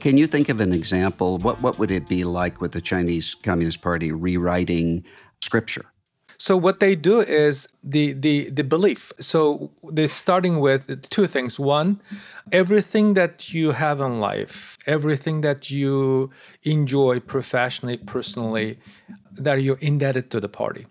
Can 0.00 0.16
you 0.16 0.26
think 0.26 0.48
of 0.48 0.60
an 0.60 0.72
example? 0.72 1.38
What, 1.38 1.60
what 1.60 1.78
would 1.78 1.90
it 1.90 2.08
be 2.08 2.24
like 2.24 2.60
with 2.60 2.72
the 2.72 2.80
Chinese 2.80 3.36
Communist 3.42 3.82
Party 3.82 4.12
rewriting 4.12 5.04
scripture? 5.42 5.84
So 6.38 6.56
what 6.56 6.80
they 6.80 6.96
do 6.96 7.20
is 7.20 7.68
the 7.84 8.14
the 8.14 8.48
the 8.48 8.64
belief. 8.64 9.12
So 9.20 9.70
they're 9.92 10.08
starting 10.08 10.58
with 10.58 11.10
two 11.10 11.26
things. 11.26 11.60
One, 11.60 12.00
everything 12.50 13.12
that 13.12 13.52
you 13.52 13.72
have 13.72 14.00
in 14.00 14.20
life, 14.20 14.78
everything 14.86 15.42
that 15.42 15.70
you 15.70 16.30
enjoy 16.62 17.20
professionally, 17.20 17.98
personally, 17.98 18.78
that 19.32 19.62
you're 19.62 19.82
indebted 19.82 20.30
to 20.30 20.40
the 20.40 20.48
party. 20.48 20.86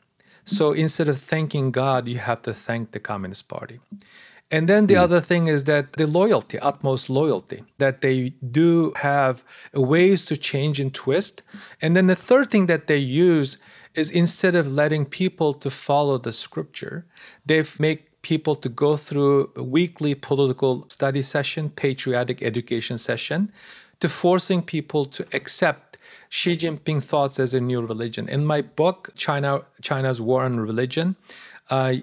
So 0.46 0.72
instead 0.72 1.08
of 1.08 1.18
thanking 1.18 1.72
God, 1.72 2.08
you 2.08 2.20
have 2.20 2.44
to 2.44 2.54
thank 2.54 2.92
the 2.92 3.00
Communist 3.00 3.48
Party. 3.48 3.80
And 4.52 4.68
then 4.68 4.88
the 4.88 4.96
mm. 4.96 5.02
other 5.02 5.22
thing 5.22 5.48
is 5.48 5.66
that 5.66 5.94
the 5.94 6.08
loyalty, 6.08 6.58
utmost 6.60 7.10
loyalty, 7.10 7.64
that 7.78 8.02
they 8.02 8.30
do 8.52 8.94
have 8.96 9.44
ways 9.74 10.26
to 10.26 10.38
change 10.38 10.80
and 10.80 10.94
twist. 10.94 11.44
And 11.82 11.96
then 11.96 12.08
the 12.08 12.16
third 12.16 12.50
thing 12.50 12.66
that 12.66 12.88
they 12.88 12.98
use 12.98 13.58
is 13.94 14.10
instead 14.10 14.56
of 14.56 14.72
letting 14.72 15.06
people 15.06 15.54
to 15.54 15.70
follow 15.70 16.18
the 16.18 16.34
scripture, 16.34 17.06
they 17.46 17.64
make 17.78 18.22
people 18.22 18.56
to 18.56 18.70
go 18.70 18.98
through 18.98 19.52
a 19.56 19.64
weekly 19.64 20.16
political 20.16 20.86
study 20.90 21.22
session, 21.22 21.70
patriotic 21.70 22.42
education 22.42 22.98
session, 22.98 23.52
to 24.00 24.10
forcing 24.10 24.62
people 24.62 25.06
to 25.06 25.26
accept 25.34 25.98
Xi 26.30 26.56
Jinping 26.56 27.04
thoughts 27.04 27.40
as 27.40 27.54
a 27.54 27.62
new 27.62 27.82
religion. 27.82 28.28
In 28.30 28.46
my 28.46 28.62
book, 28.62 29.10
China 29.16 29.62
China's 29.82 30.22
War 30.22 30.44
on 30.44 30.60
Religion, 30.60 31.16
uh, 31.70 31.96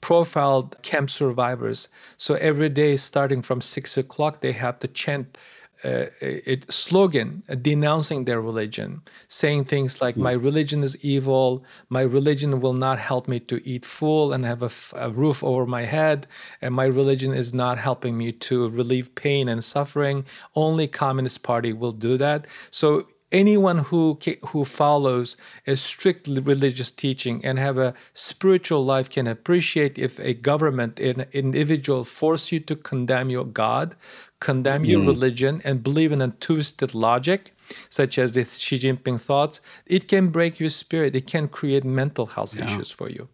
profiled 0.00 0.80
camp 0.82 1.10
survivors. 1.10 1.88
So 2.16 2.34
every 2.34 2.68
day, 2.68 2.96
starting 2.96 3.42
from 3.42 3.60
six 3.60 3.96
o'clock, 3.96 4.40
they 4.40 4.52
have 4.52 4.78
to 4.80 4.88
chant 4.88 5.36
uh, 5.82 6.06
a, 6.20 6.52
a, 6.52 6.60
slogan 6.68 7.42
denouncing 7.62 8.26
their 8.26 8.40
religion, 8.40 9.00
saying 9.28 9.64
things 9.64 10.02
like, 10.02 10.14
My 10.14 10.32
religion 10.32 10.82
is 10.82 11.02
evil, 11.02 11.64
my 11.88 12.02
religion 12.02 12.60
will 12.60 12.74
not 12.74 12.98
help 12.98 13.28
me 13.28 13.40
to 13.40 13.66
eat 13.66 13.86
full 13.86 14.34
and 14.34 14.44
have 14.44 14.62
a, 14.62 14.66
f- 14.66 14.92
a 14.96 15.08
roof 15.08 15.42
over 15.42 15.64
my 15.64 15.86
head, 15.86 16.26
and 16.60 16.74
my 16.74 16.84
religion 16.84 17.32
is 17.32 17.54
not 17.54 17.78
helping 17.78 18.18
me 18.18 18.30
to 18.32 18.68
relieve 18.68 19.14
pain 19.14 19.48
and 19.48 19.64
suffering. 19.64 20.26
Only 20.54 20.86
Communist 20.86 21.42
Party 21.42 21.72
will 21.72 21.92
do 21.92 22.18
that. 22.18 22.46
So 22.70 23.06
anyone 23.32 23.78
who 23.78 24.18
who 24.46 24.64
follows 24.64 25.36
a 25.66 25.76
strict 25.76 26.26
religious 26.28 26.90
teaching 26.90 27.44
and 27.44 27.58
have 27.58 27.78
a 27.78 27.94
spiritual 28.14 28.84
life 28.84 29.08
can 29.08 29.26
appreciate 29.26 29.98
if 29.98 30.18
a 30.20 30.34
government 30.34 30.98
an 31.00 31.26
individual 31.32 32.04
force 32.04 32.52
you 32.52 32.60
to 32.60 32.76
condemn 32.76 33.30
your 33.30 33.44
god 33.44 33.94
condemn 34.40 34.82
mm. 34.82 34.88
your 34.88 35.00
religion 35.00 35.60
and 35.64 35.82
believe 35.82 36.12
in 36.12 36.22
a 36.22 36.28
twisted 36.40 36.94
logic 36.94 37.54
such 37.88 38.18
as 38.18 38.32
the 38.32 38.44
xi 38.44 38.78
jinping 38.78 39.20
thoughts 39.20 39.60
it 39.86 40.08
can 40.08 40.28
break 40.28 40.58
your 40.58 40.70
spirit 40.70 41.14
it 41.14 41.26
can 41.26 41.46
create 41.48 41.84
mental 41.84 42.26
health 42.26 42.56
yeah. 42.56 42.64
issues 42.64 42.90
for 42.90 43.08
you 43.08 43.28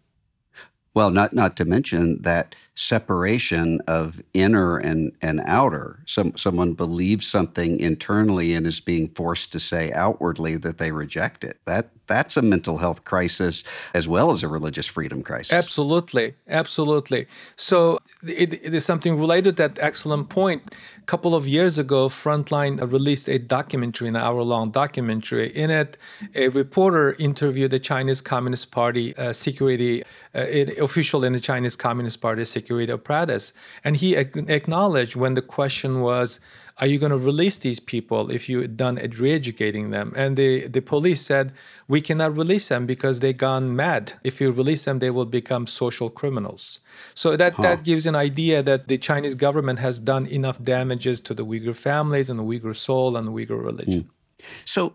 Well, 0.97 1.11
not 1.11 1.31
not 1.31 1.55
to 1.57 1.65
mention 1.65 2.23
that 2.23 2.55
separation 2.77 3.81
of 3.87 4.21
inner 4.35 4.77
and, 4.77 5.11
and 5.23 5.41
outer. 5.45 5.99
Some 6.05 6.37
someone 6.37 6.73
believes 6.73 7.25
something 7.25 7.79
internally 7.79 8.53
and 8.53 8.67
is 8.67 8.79
being 8.79 9.09
forced 9.09 9.51
to 9.53 9.59
say 9.59 9.91
outwardly 9.93 10.57
that 10.57 10.77
they 10.77 10.91
reject 10.91 11.43
it. 11.43 11.59
That 11.65 11.89
that's 12.05 12.37
a 12.37 12.41
mental 12.41 12.77
health 12.77 13.03
crisis 13.03 13.63
as 13.95 14.07
well 14.07 14.31
as 14.31 14.43
a 14.43 14.47
religious 14.47 14.85
freedom 14.85 15.23
crisis. 15.23 15.51
Absolutely, 15.51 16.35
absolutely. 16.47 17.25
So 17.57 17.97
it, 18.23 18.53
it 18.53 18.73
is 18.73 18.85
something 18.85 19.19
related 19.19 19.57
to 19.57 19.67
that 19.67 19.79
excellent 19.79 20.29
point. 20.29 20.75
A 20.99 21.05
couple 21.05 21.35
of 21.35 21.47
years 21.47 21.77
ago, 21.77 22.07
Frontline 22.07 22.79
released 22.91 23.27
a 23.27 23.39
documentary, 23.39 24.07
an 24.07 24.15
hour-long 24.15 24.71
documentary. 24.71 25.49
In 25.49 25.69
it, 25.69 25.97
a 26.35 26.47
reporter 26.49 27.13
interviewed 27.19 27.71
the 27.71 27.79
Chinese 27.79 28.21
Communist 28.21 28.71
Party 28.71 29.15
uh, 29.17 29.33
security 29.33 30.03
uh, 30.33 30.45
official 30.79 31.23
in 31.25 31.33
the 31.33 31.39
Chinese 31.41 31.75
Communist 31.75 32.21
Party 32.21 32.45
security 32.45 32.66
apparatus, 32.69 33.53
and 33.83 33.97
he 33.97 34.15
acknowledged 34.15 35.15
when 35.15 35.33
the 35.33 35.41
question 35.41 36.01
was 36.01 36.39
are 36.79 36.87
you 36.87 36.99
going 36.99 37.11
to 37.11 37.17
release 37.17 37.57
these 37.57 37.79
people 37.79 38.29
if 38.29 38.47
you're 38.47 38.67
done 38.67 38.99
re-educating 39.17 39.89
them? 39.89 40.13
And 40.15 40.37
the, 40.37 40.67
the 40.67 40.81
police 40.81 41.21
said, 41.21 41.51
we 41.87 42.01
cannot 42.01 42.37
release 42.37 42.67
them 42.67 42.85
because 42.85 43.19
they've 43.19 43.35
gone 43.35 43.75
mad. 43.75 44.13
If 44.23 44.39
you 44.39 44.51
release 44.51 44.85
them, 44.85 44.99
they 44.99 45.09
will 45.09 45.25
become 45.25 45.65
social 45.65 46.09
criminals. 46.09 46.79
So 47.15 47.35
that, 47.35 47.53
huh. 47.53 47.63
that 47.63 47.83
gives 47.83 48.05
an 48.05 48.15
idea 48.15 48.61
that 48.61 48.87
the 48.87 48.97
Chinese 48.99 49.33
government 49.33 49.79
has 49.79 49.99
done 49.99 50.27
enough 50.27 50.63
damages 50.63 51.19
to 51.21 51.33
the 51.33 51.45
Uyghur 51.45 51.75
families 51.75 52.29
and 52.29 52.37
the 52.37 52.43
Uyghur 52.43 52.75
soul 52.75 53.17
and 53.17 53.27
the 53.27 53.31
Uyghur 53.31 53.63
religion. 53.63 54.03
Mm. 54.03 54.43
So 54.65 54.93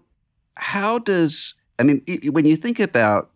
how 0.55 1.01
does, 1.01 1.55
I 1.81 1.83
mean, 1.83 2.03
when 2.31 2.45
you 2.45 2.55
think 2.55 2.79
about 2.79 3.31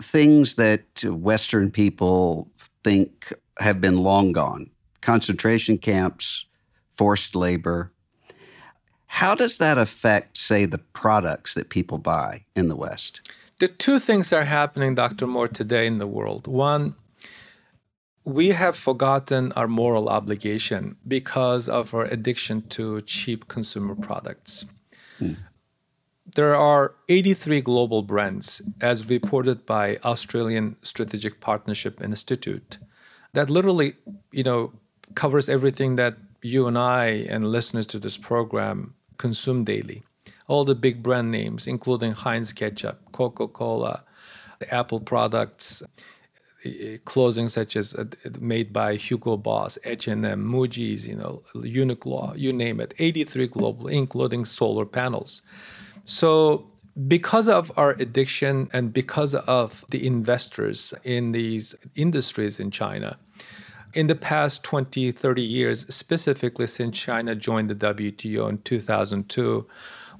things 0.00 0.54
that 0.54 0.84
Western 1.04 1.70
people 1.70 2.48
think 2.84 3.32
have 3.58 3.80
been 3.80 3.98
long 3.98 4.32
gone, 4.32 4.70
concentration 5.00 5.78
camps, 5.78 6.46
forced 6.96 7.34
labor. 7.34 7.92
How 9.06 9.34
does 9.34 9.58
that 9.58 9.78
affect, 9.78 10.38
say, 10.38 10.64
the 10.64 10.78
products 10.78 11.54
that 11.54 11.68
people 11.68 11.98
buy 11.98 12.44
in 12.56 12.68
the 12.68 12.76
West? 12.76 13.20
The 13.58 13.68
two 13.68 13.98
things 13.98 14.32
are 14.32 14.44
happening, 14.44 14.94
Dr. 14.94 15.26
Moore, 15.26 15.48
today 15.48 15.86
in 15.86 15.98
the 15.98 16.06
world. 16.06 16.46
One, 16.46 16.94
we 18.24 18.48
have 18.48 18.76
forgotten 18.76 19.52
our 19.52 19.68
moral 19.68 20.08
obligation 20.08 20.96
because 21.06 21.68
of 21.68 21.92
our 21.94 22.04
addiction 22.04 22.62
to 22.68 23.02
cheap 23.02 23.48
consumer 23.48 23.94
products. 23.94 24.64
Hmm. 25.18 25.34
There 26.24 26.54
are 26.54 26.94
83 27.08 27.60
global 27.62 28.02
brands, 28.02 28.62
as 28.80 29.08
reported 29.08 29.66
by 29.66 29.98
Australian 30.04 30.76
Strategic 30.82 31.40
Partnership 31.40 32.00
Institute, 32.00 32.78
that 33.32 33.50
literally, 33.50 33.94
you 34.30 34.44
know, 34.44 34.72
covers 35.14 35.48
everything 35.48 35.96
that 35.96 36.16
you 36.42 36.66
and 36.66 36.78
I 36.78 37.26
and 37.28 37.44
listeners 37.44 37.86
to 37.88 37.98
this 37.98 38.16
program 38.16 38.94
consume 39.18 39.64
daily. 39.64 40.02
All 40.48 40.64
the 40.64 40.74
big 40.74 41.02
brand 41.02 41.30
names, 41.30 41.66
including 41.66 42.12
Heinz 42.12 42.52
ketchup, 42.52 43.00
Coca 43.12 43.48
Cola, 43.48 44.04
the 44.58 44.72
Apple 44.72 45.00
products, 45.00 45.82
clothing 47.04 47.48
such 47.48 47.76
as 47.76 47.94
uh, 47.94 48.04
made 48.38 48.72
by 48.72 48.94
Hugo 48.94 49.36
Boss, 49.36 49.78
H&M, 49.84 50.22
Muji's, 50.22 51.06
you 51.08 51.16
know, 51.16 51.42
Uniqlo, 51.54 52.38
you 52.38 52.52
name 52.52 52.80
it, 52.80 52.94
83 52.98 53.48
global, 53.48 53.88
including 53.88 54.44
solar 54.44 54.86
panels. 54.86 55.42
So 56.04 56.66
because 57.08 57.48
of 57.48 57.72
our 57.76 57.90
addiction 57.92 58.68
and 58.72 58.92
because 58.92 59.34
of 59.34 59.84
the 59.90 60.06
investors 60.06 60.92
in 61.04 61.32
these 61.32 61.74
industries 61.94 62.60
in 62.60 62.70
China, 62.70 63.18
in 63.94 64.06
the 64.06 64.14
past 64.14 64.62
20, 64.62 65.12
30 65.12 65.42
years, 65.42 65.94
specifically 65.94 66.66
since 66.66 66.98
China 66.98 67.34
joined 67.34 67.70
the 67.70 67.74
WTO 67.74 68.48
in 68.48 68.58
2002, 68.58 69.66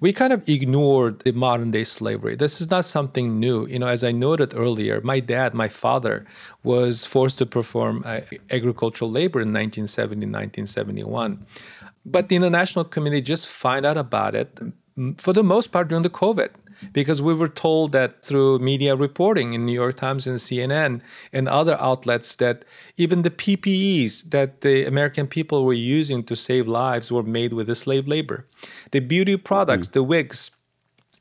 we 0.01 0.13
kind 0.13 0.33
of 0.33 0.47
ignored 0.49 1.21
the 1.21 1.31
modern 1.33 1.71
day 1.71 1.85
slavery. 1.85 2.35
This 2.35 2.61
is 2.61 2.69
not 2.71 2.85
something 2.85 3.39
new. 3.39 3.67
You 3.67 3.79
know, 3.79 3.87
as 3.87 4.03
I 4.03 4.11
noted 4.11 4.53
earlier, 4.53 5.01
my 5.03 5.21
dad, 5.21 5.55
my 5.55 5.69
father, 5.69 6.27
was 6.65 7.05
forced 7.05 7.39
to 7.39 7.47
perform 7.47 8.03
uh, 8.05 8.21
agricultural 8.51 9.11
labor 9.11 9.41
in 9.41 9.53
1970, 9.53 10.27
1971. 10.27 11.47
But 12.05 12.29
the 12.29 12.35
international 12.35 12.85
community 12.85 13.23
just 13.23 13.47
find 13.47 13.87
out 13.87 13.97
about 13.97 14.35
it 14.35 14.59
for 15.17 15.33
the 15.33 15.43
most 15.43 15.73
part 15.73 15.89
during 15.89 16.03
the 16.03 16.11
COVID 16.11 16.51
because 16.93 17.23
we 17.23 17.35
were 17.35 17.49
told 17.49 17.93
that 17.93 18.25
through 18.25 18.59
media 18.59 18.97
reporting 18.97 19.55
in 19.55 19.65
New 19.65 19.73
York 19.73 19.97
Times 19.97 20.27
and 20.27 20.39
CNN 20.39 21.01
and 21.33 21.49
other 21.49 21.81
outlets 21.81 22.37
that 22.37 22.65
even 22.97 23.23
the 23.23 23.31
PPEs 23.31 24.31
that 24.31 24.63
the 24.63 24.85
American 24.85 25.27
people 25.27 25.65
were 25.65 25.73
using 25.73 26.23
to 26.25 26.37
save 26.37 26.67
lives 26.67 27.13
were 27.13 27.23
made 27.23 27.53
with 27.53 27.67
the 27.67 27.75
slave 27.75 28.09
labor. 28.09 28.47
The 28.91 29.01
beauty 29.01 29.37
products, 29.37 29.89
mm. 29.89 29.93
the 29.93 30.03
wigs, 30.03 30.51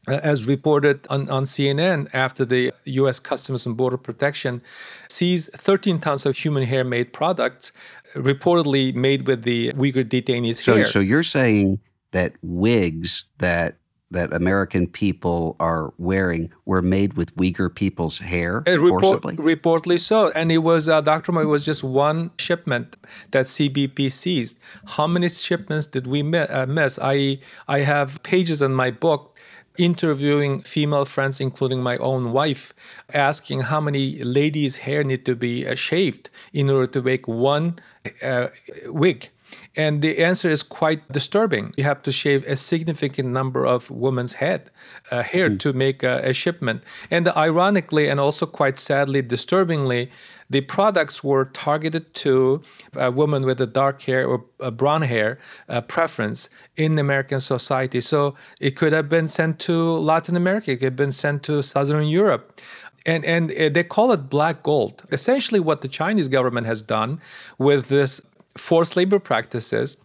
uh, 0.08 0.20
as 0.24 0.48
reported 0.48 1.06
on, 1.12 1.30
on 1.30 1.44
CNN 1.44 2.10
after 2.14 2.44
the 2.44 2.74
US 2.86 3.20
Customs 3.20 3.68
and 3.68 3.78
Border 3.78 3.98
Protection 3.98 4.62
seized 5.10 5.52
13 5.54 6.00
tons 6.00 6.26
of 6.26 6.36
human 6.36 6.64
hair 6.64 6.84
made 6.84 7.14
products 7.14 7.72
reportedly 8.16 8.96
made 8.96 9.28
with 9.28 9.44
the 9.44 9.72
Uyghur 9.74 10.04
detainees' 10.04 10.56
so, 10.56 10.76
hair. 10.76 10.86
So 10.86 11.00
you're 11.00 11.24
saying 11.24 11.80
that 12.12 12.34
wigs 12.42 13.26
that 13.38 13.78
that 14.12 14.34
American 14.34 14.88
people 14.88 15.56
are 15.60 15.94
wearing 15.98 16.52
were 16.66 16.82
made 16.82 17.14
with 17.14 17.34
Uyghur 17.38 17.74
people's 17.74 18.20
hair 18.20 18.62
report, 18.82 19.04
Reportedly 19.38 20.00
so. 20.00 20.32
And 20.32 20.52
it 20.52 20.60
was, 20.60 20.90
uh, 20.90 21.00
Dr. 21.02 21.32
Mo, 21.32 21.40
it 21.40 21.46
was 21.46 21.64
just 21.66 21.84
one 21.84 22.30
shipment 22.38 22.98
that 23.32 23.46
CBP 23.46 24.12
seized. 24.12 24.60
How 24.86 25.08
many 25.08 25.30
shipments 25.30 25.86
did 25.86 26.08
we 26.08 26.22
uh, 26.36 26.66
miss? 26.66 27.00
I, 27.02 27.40
I 27.70 27.80
have 27.80 28.22
pages 28.24 28.62
in 28.62 28.74
my 28.74 28.92
book 28.92 29.40
interviewing 29.78 30.62
female 30.64 31.06
friends, 31.06 31.40
including 31.40 31.82
my 31.82 31.98
own 31.98 32.34
wife, 32.34 32.74
asking 33.14 33.62
how 33.62 33.80
many 33.80 34.22
ladies' 34.24 34.78
hair 34.78 35.04
need 35.04 35.26
to 35.26 35.36
be 35.36 35.66
uh, 35.66 35.76
shaved 35.76 36.30
in 36.52 36.70
order 36.70 36.88
to 36.88 37.02
make 37.02 37.28
one 37.28 37.80
uh, 38.22 38.48
wig. 38.88 39.30
And 39.76 40.02
the 40.02 40.18
answer 40.20 40.50
is 40.50 40.64
quite 40.64 41.10
disturbing. 41.12 41.72
You 41.78 41.84
have 41.86 42.02
to 42.04 42.12
shave 42.12 42.44
a 42.48 42.56
significant 42.56 43.30
number 43.30 43.66
of 43.66 43.90
women's 43.90 44.34
head 44.34 44.70
uh, 45.12 45.24
hair 45.24 45.50
mm. 45.50 45.60
to 45.60 45.74
make 45.74 46.04
a, 46.04 46.22
a, 46.30 46.34
shipment. 46.34 46.84
And 47.10 47.28
ironically, 47.30 48.10
and 48.10 48.20
also 48.20 48.46
quite 48.46 48.78
sadly, 48.78 49.22
disturbingly, 49.22 50.12
the 50.50 50.62
products 50.62 51.24
were 51.24 51.46
targeted 51.46 52.14
to 52.16 52.62
a 52.96 53.10
woman 53.10 53.46
with 53.46 53.62
a 53.62 53.66
dark 53.68 54.02
hair 54.02 54.28
or 54.28 54.44
a 54.60 54.72
brown 54.72 55.02
hair 55.02 55.40
uh, 55.70 55.80
preference 55.82 56.50
in 56.76 57.00
American 57.00 57.40
society. 57.40 58.02
So 58.02 58.36
it 58.60 58.76
could 58.76 58.92
have 58.92 59.08
been 59.08 59.30
sent 59.30 59.60
to 59.60 59.98
Latin 60.00 60.36
America, 60.36 60.72
it 60.72 60.78
could 60.78 60.86
have 60.86 60.96
been 60.98 61.14
sent 61.14 61.44
to 61.44 61.62
Southern 61.62 62.08
Europe 62.08 62.60
and 63.06 63.26
and 63.26 63.52
uh, 63.52 63.70
they 63.70 63.84
call 63.84 64.12
it 64.12 64.30
black 64.30 64.64
gold. 64.64 65.04
Essentially, 65.12 65.60
what 65.60 65.82
the 65.82 65.88
Chinese 65.88 66.28
government 66.28 66.68
has 66.68 66.82
done 66.82 67.20
with 67.58 67.88
this 67.88 68.22
forced 68.58 68.96
labor 68.96 69.20
practices, 69.20 69.98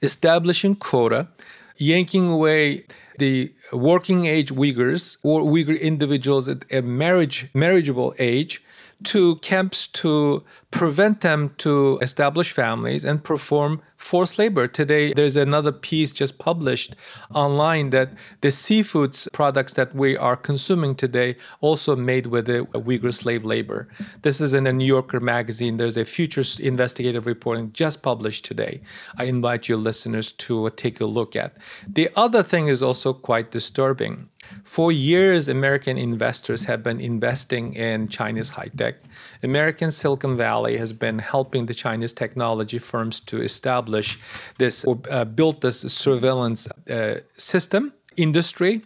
establishing 0.00 0.74
quota, 0.74 1.28
yanking 1.76 2.30
away 2.30 2.84
the 3.18 3.52
working 3.72 4.26
age 4.26 4.52
Uyghurs 4.52 5.16
or 5.22 5.42
Uyghur 5.42 5.80
individuals 5.80 6.48
at 6.48 6.64
a 6.72 6.80
marriage 6.82 7.48
marriageable 7.54 8.14
age 8.18 8.62
to 9.04 9.36
camps 9.36 9.86
to 9.88 10.42
prevent 10.70 11.20
them 11.20 11.54
to 11.58 11.98
establish 12.00 12.52
families 12.52 13.04
and 13.04 13.22
perform 13.22 13.82
forced 14.02 14.38
labor. 14.38 14.66
Today, 14.66 15.12
there's 15.14 15.36
another 15.36 15.72
piece 15.72 16.12
just 16.12 16.38
published 16.38 16.96
online 17.34 17.90
that 17.90 18.10
the 18.40 18.48
seafoods 18.48 19.28
products 19.32 19.74
that 19.74 19.94
we 19.94 20.16
are 20.16 20.36
consuming 20.36 20.94
today 20.94 21.36
also 21.60 21.94
made 21.94 22.26
with 22.26 22.46
the 22.46 22.66
Uyghur 22.74 23.14
slave 23.14 23.44
labor. 23.44 23.88
This 24.22 24.40
is 24.40 24.54
in 24.54 24.66
a 24.66 24.72
New 24.72 24.84
Yorker 24.84 25.20
magazine. 25.20 25.76
There's 25.76 25.96
a 25.96 26.04
future 26.04 26.44
investigative 26.60 27.26
reporting 27.26 27.72
just 27.72 28.02
published 28.02 28.44
today. 28.44 28.82
I 29.16 29.24
invite 29.24 29.68
your 29.68 29.78
listeners 29.78 30.32
to 30.32 30.68
take 30.70 31.00
a 31.00 31.06
look 31.06 31.36
at. 31.36 31.56
The 31.86 32.10
other 32.16 32.42
thing 32.42 32.68
is 32.68 32.82
also 32.82 33.12
quite 33.12 33.52
disturbing. 33.52 34.28
For 34.64 34.92
years, 34.92 35.48
American 35.48 35.96
investors 35.98 36.64
have 36.64 36.82
been 36.82 37.00
investing 37.00 37.74
in 37.74 38.08
Chinese 38.08 38.50
high 38.50 38.70
tech. 38.76 38.96
American 39.42 39.90
Silicon 39.90 40.36
Valley 40.36 40.76
has 40.78 40.92
been 40.92 41.18
helping 41.18 41.66
the 41.66 41.74
Chinese 41.74 42.12
technology 42.12 42.78
firms 42.78 43.20
to 43.20 43.42
establish 43.42 44.18
this 44.58 44.84
or 44.84 44.98
uh, 45.10 45.24
build 45.24 45.60
this 45.60 45.80
surveillance 45.80 46.68
uh, 46.90 47.20
system 47.36 47.92
industry. 48.16 48.82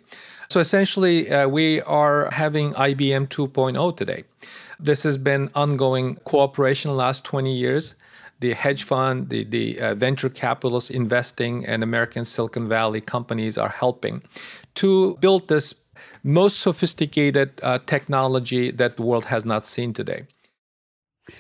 So 0.49 0.61
essentially, 0.61 1.31
uh, 1.31 1.49
we 1.49 1.81
are 1.83 2.31
having 2.31 2.73
IBM 2.75 3.29
2.0 3.29 3.97
today. 3.97 4.25
This 4.79 5.03
has 5.03 5.19
been 5.19 5.51
ongoing 5.55 6.17
cooperation 6.25 6.91
the 6.91 6.97
last 6.97 7.25
20 7.25 7.53
years 7.53 7.95
the 8.41 8.53
hedge 8.53 8.85
fund, 8.85 9.29
the, 9.29 9.45
the 9.45 9.81
uh, 9.81 9.95
venture 9.95 10.29
capitalists 10.29 10.91
investing, 10.91 11.65
and 11.67 11.83
American 11.83 12.25
Silicon 12.25 12.69
Valley 12.69 13.01
companies 13.01 13.57
are 13.57 13.69
helping 13.69 14.23
to 14.75 15.17
build 15.21 15.49
this 15.49 15.75
most 16.23 16.61
sophisticated 16.61 17.59
uh, 17.63 17.79
technology 17.87 18.71
that 18.71 18.97
the 18.97 19.03
world 19.03 19.25
has 19.25 19.45
not 19.45 19.65
seen 19.65 19.93
today. 19.93 20.25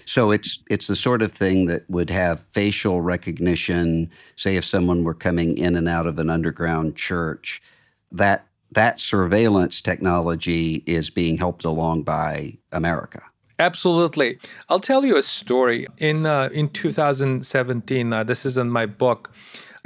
So 0.04 0.32
it's 0.32 0.62
it's 0.68 0.88
the 0.88 0.96
sort 0.96 1.22
of 1.22 1.30
thing 1.30 1.66
that 1.66 1.88
would 1.88 2.11
have 2.11 2.44
facial 2.50 3.00
recognition. 3.00 4.11
Say 4.35 4.56
if 4.56 4.64
someone 4.64 5.04
were 5.04 5.14
coming 5.14 5.56
in 5.59 5.76
and 5.76 5.88
out 5.88 6.06
of 6.06 6.18
an 6.18 6.28
underground 6.28 6.96
church, 6.96 7.62
that 8.11 8.46
that 8.72 8.98
surveillance 8.98 9.80
technology 9.80 10.82
is 10.87 11.09
being 11.09 11.38
helped 11.38 11.64
along 11.64 12.02
by 12.02 12.56
America. 12.72 13.22
Absolutely. 13.58 14.38
I'll 14.68 14.80
tell 14.80 15.04
you 15.04 15.16
a 15.16 15.22
story. 15.22 15.86
In 15.98 16.26
uh, 16.26 16.50
in 16.52 16.68
2017, 16.68 18.12
uh, 18.12 18.24
this 18.24 18.44
is 18.44 18.58
in 18.58 18.70
my 18.70 18.86
book. 18.86 19.30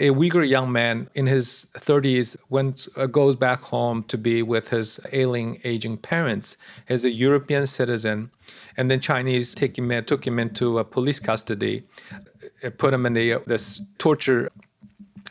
A 0.01 0.09
Uyghur 0.09 0.49
young 0.49 0.73
man 0.73 1.11
in 1.15 1.27
his 1.27 1.67
30s 1.75 2.35
went 2.49 2.89
uh, 2.97 3.07
goes 3.07 3.37
back 3.37 3.61
home 3.61 4.03
to 4.05 4.17
be 4.17 4.43
with 4.43 4.71
his 4.71 4.99
ailing, 5.13 5.61
aging 5.63 5.99
parents. 5.99 6.57
He's 6.89 7.05
a 7.05 7.11
European 7.11 7.67
citizen, 7.67 8.31
and 8.79 8.91
then 8.91 9.01
Chinese 9.01 9.55
take 9.55 9.77
him 9.77 9.91
in, 9.93 10.05
took 10.05 10.27
him 10.27 10.39
into 10.39 10.83
police 10.85 11.21
custody, 11.21 11.83
uh, 12.65 12.71
put 12.79 12.95
him 12.95 13.05
in 13.05 13.13
the, 13.13 13.35
uh, 13.35 13.39
this 13.47 13.83
torture 13.99 14.51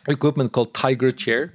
equipment 0.08 0.52
called 0.52 0.74
tiger 0.74 1.12
chair 1.12 1.52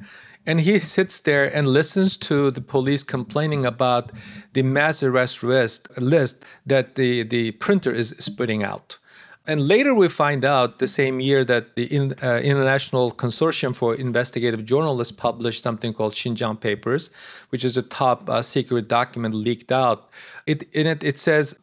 and 0.46 0.60
he 0.60 0.78
sits 0.78 1.20
there 1.20 1.54
and 1.54 1.68
listens 1.68 2.16
to 2.18 2.50
the 2.50 2.60
police 2.60 3.02
complaining 3.02 3.64
about 3.64 4.12
the 4.52 4.62
mass 4.62 5.02
arrest 5.02 5.42
list, 5.42 6.44
that 6.66 6.94
the, 6.94 7.22
the 7.22 7.52
printer 7.52 7.92
is 7.92 8.14
spitting 8.18 8.62
out. 8.62 8.98
And 9.46 9.68
later 9.68 9.94
we 9.94 10.08
find 10.08 10.42
out 10.42 10.78
the 10.78 10.88
same 10.88 11.20
year 11.20 11.44
that 11.44 11.76
the 11.76 11.84
in, 11.84 12.14
uh, 12.22 12.36
International 12.38 13.12
Consortium 13.12 13.76
for 13.76 13.94
Investigative 13.94 14.64
Journalists 14.64 15.12
published 15.12 15.62
something 15.62 15.92
called 15.92 16.14
Xinjiang 16.14 16.60
Papers, 16.60 17.10
which 17.50 17.62
is 17.62 17.76
a 17.76 17.82
top 17.82 18.28
uh, 18.30 18.40
secret 18.40 18.88
document 18.88 19.34
leaked 19.34 19.70
out. 19.70 20.08
It, 20.46 20.62
in 20.72 20.86
it, 20.86 21.04
it 21.04 21.18
says 21.18 21.58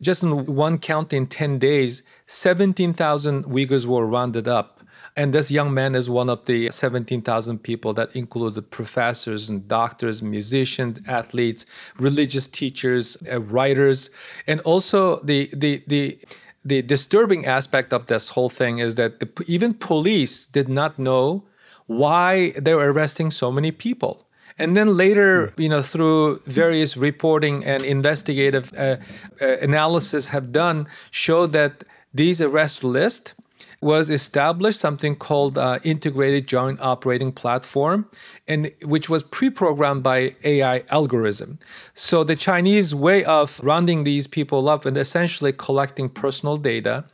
just 0.00 0.22
in 0.22 0.46
one 0.46 0.78
county 0.78 1.16
in 1.16 1.26
10 1.26 1.58
days, 1.58 2.02
17,000 2.26 3.44
Uyghurs 3.44 3.86
were 3.86 4.06
rounded 4.06 4.46
up 4.46 4.77
and 5.18 5.34
this 5.34 5.50
young 5.50 5.74
man 5.74 5.96
is 5.96 6.08
one 6.08 6.30
of 6.30 6.46
the 6.46 6.70
17,000 6.70 7.58
people 7.58 7.92
that 7.94 8.14
included 8.14 8.70
professors 8.70 9.48
and 9.48 9.66
doctors, 9.66 10.22
musicians, 10.22 11.00
athletes, 11.08 11.66
religious 11.98 12.46
teachers, 12.46 13.16
uh, 13.30 13.40
writers, 13.40 14.10
and 14.46 14.60
also 14.60 15.20
the 15.24 15.50
the 15.52 15.82
the 15.88 16.18
the 16.64 16.82
disturbing 16.82 17.46
aspect 17.46 17.92
of 17.92 18.06
this 18.06 18.28
whole 18.28 18.48
thing 18.48 18.78
is 18.78 18.94
that 18.94 19.18
the, 19.18 19.28
even 19.46 19.74
police 19.74 20.46
did 20.46 20.68
not 20.68 20.98
know 20.98 21.42
why 21.86 22.52
they 22.52 22.74
were 22.74 22.92
arresting 22.92 23.30
so 23.32 23.50
many 23.50 23.72
people. 23.72 24.24
And 24.60 24.76
then 24.76 24.96
later, 24.96 25.48
hmm. 25.48 25.62
you 25.62 25.68
know, 25.68 25.82
through 25.82 26.40
various 26.46 26.96
reporting 26.96 27.64
and 27.64 27.82
investigative 27.82 28.72
uh, 28.76 28.96
uh, 29.40 29.56
analysis 29.68 30.28
have 30.28 30.52
done, 30.52 30.86
show 31.10 31.48
that 31.48 31.82
these 32.14 32.40
arrest 32.40 32.84
lists 32.84 33.34
was 33.80 34.10
established 34.10 34.80
something 34.80 35.14
called 35.14 35.56
uh, 35.56 35.78
Integrated 35.84 36.48
Joint 36.48 36.80
Operating 36.80 37.30
Platform, 37.30 38.08
and 38.48 38.72
which 38.82 39.08
was 39.08 39.22
pre-programmed 39.22 40.02
by 40.02 40.34
AI 40.42 40.82
algorithm. 40.90 41.58
So 41.94 42.24
the 42.24 42.34
Chinese 42.34 42.94
way 42.94 43.24
of 43.24 43.60
rounding 43.62 44.02
these 44.04 44.26
people 44.26 44.68
up 44.68 44.84
and 44.84 44.96
essentially 44.96 45.52
collecting 45.52 46.08
personal 46.08 46.56
data, 46.56 47.04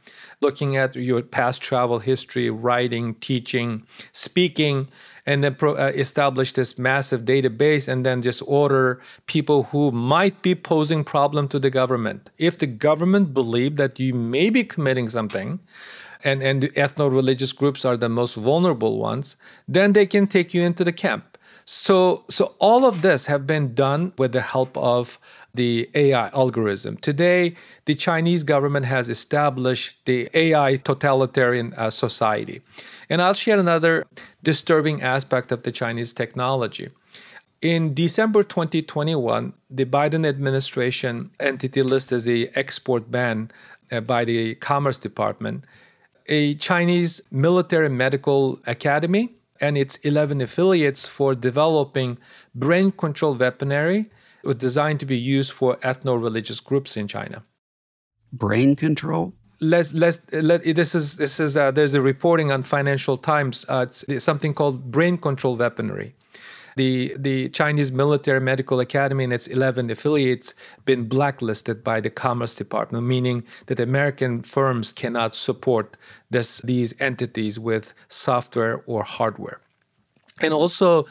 looking 0.41 0.77
at 0.77 0.97
your 0.97 1.21
past 1.21 1.61
travel 1.61 1.99
history, 1.99 2.49
writing, 2.49 3.15
teaching, 3.17 3.87
speaking, 4.13 4.89
and 5.27 5.45
then 5.45 5.55
pro, 5.55 5.75
uh, 5.75 5.93
establish 5.95 6.53
this 6.53 6.79
massive 6.79 7.23
database 7.25 7.89
and 7.89 8.05
then 8.05 8.23
just 8.23 8.43
order 8.47 9.01
people 9.27 9.65
who 9.65 9.91
might 9.91 10.41
be 10.43 10.55
posing 10.55 11.03
problem 11.05 11.49
to 11.49 11.59
the 11.59 11.71
government. 11.71 12.31
If 12.39 12.59
the 12.59 12.67
government 12.67 13.33
believe 13.33 13.77
that 13.77 13.99
you 13.99 14.13
may 14.13 14.51
be 14.51 14.65
committing 14.65 15.09
something, 15.09 15.61
and, 16.25 16.43
and 16.43 16.63
ethno-religious 16.75 17.53
groups 17.53 17.85
are 17.85 17.97
the 17.97 18.09
most 18.09 18.35
vulnerable 18.35 18.99
ones, 18.99 19.37
then 19.69 19.93
they 19.93 20.07
can 20.07 20.27
take 20.27 20.55
you 20.55 20.63
into 20.63 20.83
the 20.83 20.93
camp. 20.93 21.39
So, 21.67 22.25
so 22.29 22.55
all 22.59 22.85
of 22.85 23.03
this 23.03 23.25
have 23.27 23.47
been 23.47 23.75
done 23.75 24.13
with 24.19 24.33
the 24.33 24.43
help 24.43 24.77
of 24.77 25.19
the 25.55 25.89
AI 25.95 26.29
algorithm. 26.31 26.97
Today, 26.99 27.55
the 27.87 27.95
Chinese 27.95 28.43
government 28.43 28.85
has 28.87 29.09
established 29.09 29.97
the 30.05 30.29
AI 30.35 30.77
totalitarian 30.77 31.73
uh, 31.77 31.89
society. 31.91 32.61
And 33.09 33.23
I'll 33.23 33.35
share 33.35 33.59
another 33.59 34.05
disturbing 34.43 35.01
aspect 35.03 35.53
of 35.53 35.63
the 35.63 35.73
Chinese 35.73 36.13
technology. 36.13 36.91
In 37.63 37.95
December 37.95 38.43
2021, 38.43 39.55
the 39.71 39.87
Biden 39.87 40.27
administration 40.27 41.31
entity 41.41 41.83
list 41.83 42.13
as 42.13 42.29
a 42.29 42.49
export 42.59 43.11
ban 43.11 43.51
uh, 43.91 44.01
by 44.01 44.27
the 44.27 44.55
Commerce 44.57 44.99
Department 44.99 45.65
a 46.27 46.55
Chinese 46.57 47.21
military 47.31 47.89
medical 47.89 48.59
academy 48.67 49.35
and 49.61 49.79
its 49.79 49.97
11 49.97 50.41
affiliates 50.41 51.07
for 51.07 51.35
developing 51.35 52.19
brain 52.55 52.91
control 52.93 53.35
weaponry 53.35 54.11
designed 54.59 55.01
to 55.01 55.07
be 55.07 55.17
used 55.17 55.53
for 55.53 55.77
ethno 55.77 56.23
religious 56.23 56.61
groups 56.61 56.97
in 56.97 57.09
China. 57.09 57.43
Brain 58.33 58.77
control? 58.77 59.33
Let's, 59.61 59.95
let's, 59.95 60.21
let, 60.33 60.65
this 60.65 60.95
is, 60.95 61.17
this 61.17 61.39
is 61.41 61.57
uh, 61.57 61.71
there's 61.71 61.95
a 61.95 62.01
reporting 62.01 62.51
on 62.51 62.63
Financial 62.65 63.17
Times, 63.17 63.65
uh, 63.69 63.87
something 64.19 64.53
called 64.53 64.91
brain 64.91 65.17
control 65.17 65.57
weaponry 65.57 66.15
the 66.77 67.15
the 67.19 67.49
Chinese 67.51 67.93
Military 67.93 68.41
Medical 68.41 68.81
Academy 68.81 69.25
and 69.25 69.33
its 69.33 69.47
11 69.47 69.91
affiliates 69.91 70.55
been 70.85 71.09
blacklisted 71.09 71.85
by 71.85 72.01
the 72.01 72.11
Commerce 72.11 72.55
Department, 72.55 73.05
meaning 73.07 73.45
that 73.67 73.81
American 73.81 74.43
firms 74.43 74.93
cannot 74.93 75.35
support 75.35 75.97
this 76.31 76.61
these 76.63 76.95
entities 77.01 77.59
with 77.59 77.95
software 78.09 78.83
or 78.87 79.03
hardware. 79.03 79.61
And 80.41 80.53
also 80.53 81.07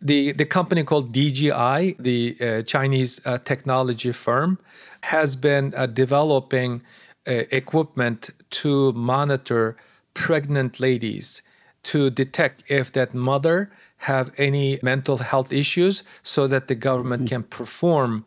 the, 0.00 0.32
the 0.32 0.44
company 0.44 0.82
called 0.82 1.12
DJI, 1.12 1.96
the 1.98 2.36
uh, 2.40 2.62
Chinese 2.62 3.20
uh, 3.24 3.38
technology 3.38 4.12
firm, 4.12 4.58
has 5.02 5.36
been 5.36 5.72
uh, 5.76 5.86
developing 5.86 6.82
uh, 7.26 7.44
equipment 7.50 8.30
to 8.50 8.92
monitor 8.92 9.76
pregnant 10.14 10.80
ladies 10.80 11.42
to 11.84 12.10
detect 12.10 12.64
if 12.68 12.92
that 12.92 13.14
mother 13.14 13.70
have 14.02 14.32
any 14.36 14.80
mental 14.82 15.16
health 15.18 15.52
issues 15.52 16.02
so 16.24 16.48
that 16.48 16.66
the 16.66 16.74
government 16.74 17.22
mm. 17.24 17.28
can 17.28 17.42
perform 17.44 18.24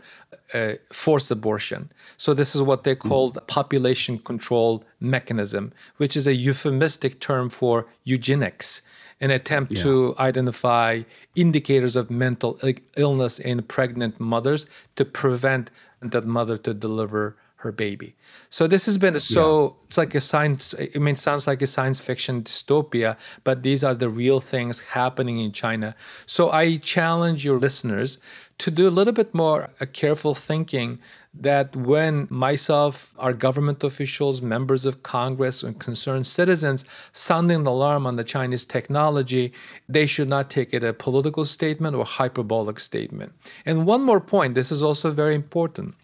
a 0.54 0.78
forced 0.94 1.30
abortion. 1.32 1.92
So 2.18 2.34
this 2.34 2.56
is 2.56 2.62
what 2.62 2.86
they 2.86 2.96
mm. 2.96 3.10
call 3.10 3.32
the 3.32 3.42
population 3.42 4.20
control 4.20 4.86
mechanism, 5.02 5.74
which 5.98 6.16
is 6.16 6.28
a 6.28 6.34
euphemistic 6.34 7.20
term 7.20 7.50
for 7.50 7.88
eugenics, 8.06 8.82
an 9.20 9.32
attempt 9.32 9.74
yeah. 9.74 9.84
to 9.84 10.16
identify 10.18 11.02
indicators 11.36 11.98
of 11.98 12.10
mental 12.10 12.58
illness 12.96 13.40
in 13.40 13.62
pregnant 13.64 14.18
mothers 14.20 14.68
to 14.96 15.04
prevent 15.04 15.72
that 16.02 16.26
mother 16.26 16.58
to 16.58 16.74
deliver 16.74 17.36
her 17.66 17.72
baby. 17.72 18.16
So 18.50 18.68
this 18.68 18.86
has 18.86 18.98
been 18.98 19.20
so 19.20 19.46
yeah. 19.46 19.86
it's 19.86 19.98
like 19.98 20.16
a 20.16 20.22
science 20.22 20.74
I 20.96 20.98
mean 20.98 21.16
it 21.16 21.18
sounds 21.18 21.48
like 21.48 21.62
a 21.62 21.68
science 21.68 22.00
fiction 22.00 22.44
dystopia, 22.44 23.18
but 23.44 23.64
these 23.64 23.84
are 23.84 23.96
the 23.96 24.10
real 24.10 24.40
things 24.40 24.80
happening 24.80 25.40
in 25.40 25.52
China. 25.52 25.96
So 26.26 26.52
I 26.52 26.78
challenge 26.78 27.44
your 27.44 27.60
listeners 27.60 28.20
to 28.58 28.72
do 28.72 28.88
a 28.88 28.94
little 28.98 29.14
bit 29.14 29.34
more 29.34 29.70
a 29.82 29.86
careful 29.86 30.34
thinking 30.34 31.00
that 31.42 31.76
when 31.76 32.28
myself, 32.30 33.14
our 33.18 33.34
government 33.34 33.84
officials, 33.84 34.42
members 34.42 34.86
of 34.86 35.04
Congress, 35.04 35.64
and 35.64 35.78
concerned 35.80 36.26
citizens 36.26 36.86
sounding 37.12 37.64
the 37.64 37.72
alarm 37.72 38.08
on 38.08 38.16
the 38.16 38.24
Chinese 38.24 38.64
technology, 38.64 39.52
they 39.90 40.06
should 40.06 40.30
not 40.30 40.50
take 40.50 40.74
it 40.74 40.84
a 40.84 40.94
political 40.94 41.44
statement 41.44 41.96
or 41.96 42.06
hyperbolic 42.06 42.80
statement. 42.80 43.34
And 43.66 43.86
one 43.86 44.02
more 44.02 44.22
point, 44.22 44.56
this 44.56 44.72
is 44.72 44.82
also 44.82 45.12
very 45.12 45.36
important. 45.36 45.96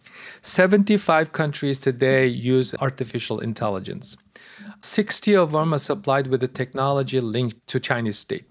75 0.42 1.32
countries 1.32 1.78
today 1.78 2.28
use 2.28 2.76
artificial 2.76 3.40
intelligence. 3.40 4.18
60 4.82 5.36
of 5.36 5.52
them 5.52 5.74
are 5.74 5.78
supplied 5.78 6.28
with 6.28 6.42
the 6.42 6.48
technology 6.48 7.20
linked 7.20 7.68
to 7.68 7.80
Chinese 7.80 8.20
state. 8.20 8.46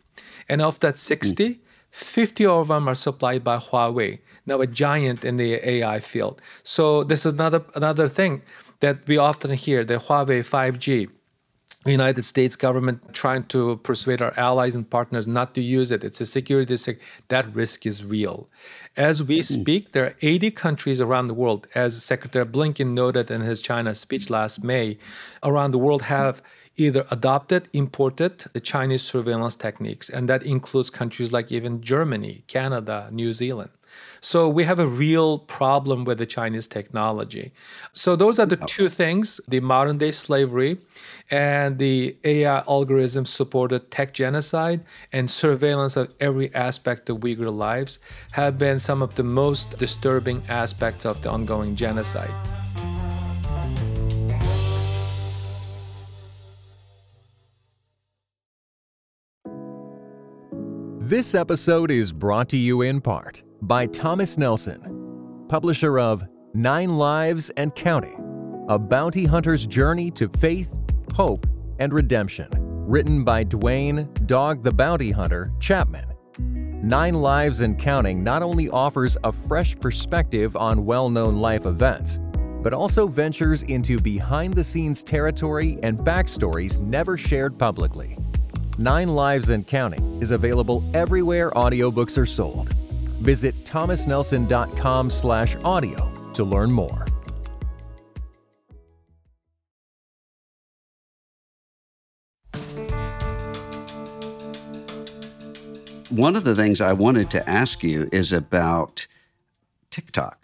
And 0.49 0.63
of 0.63 0.81
that 0.81 0.99
60, 0.99 1.49
mm. 1.49 1.59
50 1.91 2.47
of 2.47 2.69
them 2.69 2.89
are 2.89 2.95
supplied 2.95 3.43
by 3.45 3.57
Huawei, 3.57 4.19
now 4.47 4.61
a 4.61 4.67
giant 4.67 5.25
in 5.25 5.37
the 5.37 5.55
AI 5.69 6.01
field. 6.01 6.41
So 6.63 7.05
this 7.05 7.27
is 7.27 7.33
another 7.33 7.65
another 7.75 8.09
thing 8.09 8.43
that 8.81 9.07
we 9.07 9.19
often 9.19 9.53
hear, 9.53 9.85
the 9.85 9.99
Huawei 9.99 10.41
5G 10.41 11.09
United 11.87 12.27
States 12.27 12.57
government 12.57 13.01
trying 13.15 13.45
to 13.45 13.79
persuade 13.79 14.21
our 14.21 14.39
allies 14.39 14.75
and 14.75 14.89
partners 14.89 15.27
not 15.27 15.55
to 15.55 15.63
use 15.63 15.91
it. 15.91 16.05
It's 16.05 16.21
a 16.21 16.27
security 16.27 16.75
risk. 16.75 16.91
That 17.29 17.55
risk 17.55 17.87
is 17.87 18.05
real. 18.05 18.51
As 18.99 19.23
we 19.23 19.39
mm-hmm. 19.39 19.63
speak, 19.63 19.93
there 19.93 20.05
are 20.05 20.17
80 20.21 20.51
countries 20.51 21.01
around 21.01 21.29
the 21.29 21.35
world, 21.35 21.67
as 21.75 22.03
Secretary 22.05 22.45
Blinken 22.45 22.93
noted 22.93 23.31
in 23.31 23.41
his 23.41 23.63
China 23.63 23.95
speech 23.95 24.29
last 24.29 24.63
May, 24.63 24.99
around 25.43 25.71
the 25.71 25.79
world 25.79 26.03
have 26.03 26.43
either 26.77 27.07
adopted, 27.11 27.69
imported 27.73 28.39
the 28.53 28.61
Chinese 28.61 29.03
surveillance 29.03 29.55
techniques, 29.55 30.11
and 30.11 30.29
that 30.29 30.43
includes 30.43 30.91
countries 30.91 31.33
like 31.33 31.51
even 31.51 31.81
Germany, 31.81 32.45
Canada, 32.47 33.09
New 33.11 33.33
Zealand. 33.33 33.71
So 34.21 34.49
we 34.49 34.65
have 34.65 34.79
a 34.79 34.87
real 34.87 35.39
problem 35.39 36.05
with 36.05 36.19
the 36.19 36.27
Chinese 36.27 36.67
technology. 36.67 37.53
So 37.93 38.17
those 38.17 38.39
are 38.39 38.47
the 38.47 38.57
two 38.57 38.89
things 38.89 39.41
the 39.49 39.61
modern 39.61 39.99
day 39.99 40.11
slavery 40.11 40.79
and 41.31 41.79
the 41.79 42.17
AI 42.25 42.59
algorithm 42.69 43.27
supported 43.27 43.91
tech 43.91 44.13
genocide 44.13 44.81
and 45.13 45.31
surveillance 45.31 45.97
of 45.97 46.15
every 46.21 46.55
aspect 46.55 47.09
of 47.09 47.19
Uyghur 47.19 47.55
lives 47.57 47.99
have 48.33 48.59
been 48.59 48.79
some 48.79 49.03
of 49.03 49.15
the 49.15 49.23
most 49.23 49.79
disturbing 49.79 50.43
aspects 50.49 51.07
of 51.07 51.23
the 51.23 51.31
ongoing 51.31 51.75
genocide. 51.75 52.50
This 61.11 61.35
episode 61.35 61.91
is 61.91 62.13
brought 62.13 62.49
to 62.51 62.57
you 62.57 62.83
in 62.83 63.01
part 63.01 63.43
by 63.63 63.87
Thomas 63.87 64.39
Nelson, 64.39 65.45
publisher 65.49 65.99
of 65.99 66.23
Nine 66.55 66.99
Lives 66.99 67.51
and 67.57 67.75
Counting 67.75 68.65
A 68.69 68.79
Bounty 68.79 69.25
Hunter's 69.25 69.67
Journey 69.67 70.13
to 70.13 70.29
Faith, 70.29 70.73
Hope, 71.15 71.49
and 71.81 71.93
Redemption, 71.93 72.47
written 72.53 73.25
by 73.25 73.45
Dwayne 73.45 74.07
Dog 74.29 74.63
the 74.63 74.71
Bounty 74.71 75.11
Hunter 75.11 75.51
Chapman. 75.59 76.07
Nine 76.39 77.15
Lives 77.15 77.63
and 77.63 77.77
Counting 77.77 78.23
not 78.23 78.45
only 78.45 78.71
offers 78.71 79.19
a 79.25 79.33
fresh 79.33 79.75
perspective 79.75 80.57
on 80.57 80.87
well 80.87 81.11
known 81.11 81.39
life 81.39 81.67
events, 81.67 82.21
but 82.63 82.73
also 82.73 83.09
ventures 83.09 83.65
into 83.65 83.99
behind 83.99 84.55
the 84.55 84.63
scenes 84.63 85.03
territory 85.03 85.77
and 85.83 85.99
backstories 85.99 86.79
never 86.79 87.17
shared 87.17 87.59
publicly. 87.59 88.15
Nine 88.81 89.09
Lives 89.09 89.51
and 89.51 89.67
Counting 89.67 90.23
is 90.23 90.31
available 90.31 90.83
everywhere 90.95 91.51
audiobooks 91.51 92.17
are 92.17 92.25
sold 92.25 92.73
Visit 93.21 93.55
thomasnelson.com 93.57 95.11
slash 95.11 95.55
audio 95.57 96.11
to 96.33 96.43
learn 96.43 96.73
more. 96.73 97.05
One 106.09 106.35
of 106.35 106.45
the 106.45 106.55
things 106.57 106.81
I 106.81 106.95
wanted 106.95 107.31
to 107.33 107.47
ask 107.49 107.85
you 107.85 108.09
is 108.11 108.33
about 108.33 109.07
TikTok 109.91 110.40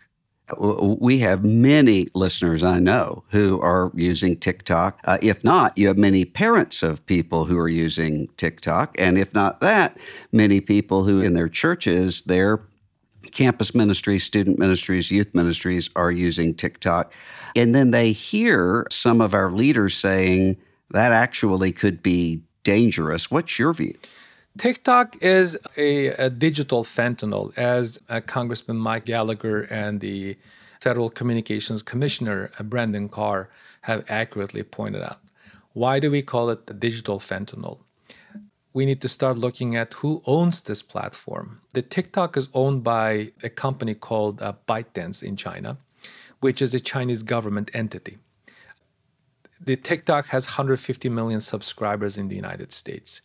we 0.59 1.19
have 1.19 1.45
many 1.45 2.07
listeners 2.15 2.63
I 2.63 2.79
know 2.79 3.25
who 3.31 3.61
are 3.61 3.91
using 3.95 4.37
TikTok. 4.37 5.01
Uh, 5.05 5.19
if 5.21 5.43
not, 5.43 5.77
you 5.77 5.89
have 5.89 5.99
many 5.99 6.25
parents 6.25 6.83
of 6.83 7.05
people 7.07 7.47
who 7.47 7.59
are 7.59 7.69
using 7.69 8.29
TikTok. 8.37 8.95
And 8.99 9.19
if 9.19 9.35
not 9.35 9.61
that, 9.61 9.99
many 10.33 10.61
people 10.61 11.05
who 11.05 11.21
in 11.21 11.35
their 11.35 11.49
churches, 11.49 12.23
their 12.23 12.61
campus 13.33 13.75
ministries, 13.75 14.25
student 14.25 14.59
ministries, 14.59 15.11
youth 15.11 15.35
ministries 15.35 15.91
are 15.97 16.13
using 16.13 16.55
TikTok. 16.55 17.13
And 17.57 17.75
then 17.75 17.91
they 17.91 18.13
hear 18.13 18.87
some 18.91 19.21
of 19.21 19.35
our 19.35 19.51
leaders 19.51 19.97
saying 19.97 20.57
that 20.91 21.11
actually 21.11 21.73
could 21.73 22.03
be 22.03 22.41
dangerous. 22.63 23.31
What's 23.31 23.59
your 23.59 23.73
view? 23.75 23.97
TikTok 24.59 25.23
is 25.23 25.59
a, 25.77 26.09
a 26.09 26.31
digital 26.31 26.83
fentanyl, 26.83 27.57
as 27.59 28.01
uh, 28.09 28.21
Congressman 28.21 28.79
Mike 28.79 29.05
Gallagher 29.05 29.63
and 29.63 30.01
the 30.01 30.37
Federal 30.81 31.11
Communications 31.11 31.83
Commissioner 31.83 32.51
uh, 32.59 32.63
Brendan 32.63 33.09
Carr 33.09 33.51
have 33.83 34.05
accurately 34.09 34.63
pointed 34.63 35.03
out. 35.03 35.19
Why 35.75 36.01
do 36.01 36.11
we 36.11 36.23
call 36.23 36.49
it 36.49 36.67
the 36.67 36.75
digital 36.75 37.19
fentanyl? 37.19 37.79
We 38.73 38.87
need 38.87 39.01
to 39.03 39.09
start 39.09 39.37
looking 39.37 39.77
at 39.77 39.95
who 39.95 40.23
owns 40.27 40.63
this 40.63 40.83
platform. 40.83 41.61
The 41.73 41.83
TikTok 41.83 42.37
is 42.37 42.49
owned 42.55 42.83
by 42.83 43.33
a 43.43 43.51
company 43.51 43.95
called 43.95 44.41
uh, 44.41 44.55
ByteDance 44.67 45.23
in 45.23 45.37
China, 45.37 45.77
which 46.41 46.63
is 46.63 46.73
a 46.75 46.81
Chinese 46.81 47.23
government 47.23 47.71
entity. 47.75 48.19
The 49.61 49.77
TikTok 49.77 50.27
has 50.29 50.47
150 50.47 51.09
million 51.11 51.41
subscribers 51.41 52.17
in 52.17 52.29
the 52.29 52.37
United 52.37 52.73
States 52.73 53.21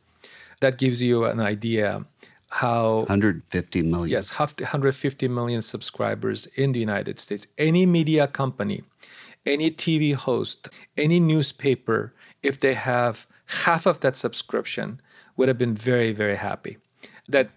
that 0.62 0.78
gives 0.78 1.02
you 1.02 1.26
an 1.26 1.39
idea 1.39 2.06
how 2.50 3.00
150 3.00 3.82
million. 3.84 4.10
Yes, 4.10 4.32
150 4.32 5.28
million 5.28 5.62
subscribers 5.62 6.47
in 6.56 6.71
the 6.71 6.80
United 6.80 7.19
States. 7.19 7.47
Any 7.58 7.86
media 7.86 8.28
company, 8.28 8.84
any 9.45 9.71
TV 9.71 10.13
host, 10.15 10.69
any 10.97 11.19
newspaper, 11.19 12.13
if 12.43 12.60
they 12.60 12.74
have 12.74 13.26
half 13.65 13.86
of 13.86 14.00
that 14.02 14.15
subscription, 14.15 15.02
would 15.38 15.47
have 15.47 15.58
been 15.58 15.76
very, 15.76 16.12
very 16.12 16.36
happy. 16.36 16.78
That 17.28 17.50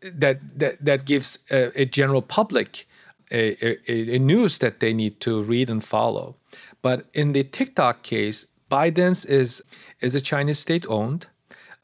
that 0.00 0.40
that 0.58 0.84
that 0.84 1.04
gives 1.04 1.38
a, 1.50 1.82
a 1.82 1.84
general 1.84 2.22
public 2.22 2.86
a, 3.30 3.56
a, 3.64 4.14
a, 4.14 4.18
news 4.18 4.58
that 4.58 4.78
they 4.78 4.94
need 4.94 5.20
to 5.20 5.42
read 5.42 5.68
and 5.68 5.82
follow. 5.82 6.36
But 6.80 7.06
in 7.12 7.32
the 7.32 7.42
TikTok 7.42 8.02
case, 8.02 8.46
ByteDance 8.70 9.28
is 9.28 9.62
is 10.00 10.14
a 10.14 10.20
Chinese 10.20 10.58
state 10.58 10.86
owned 10.88 11.26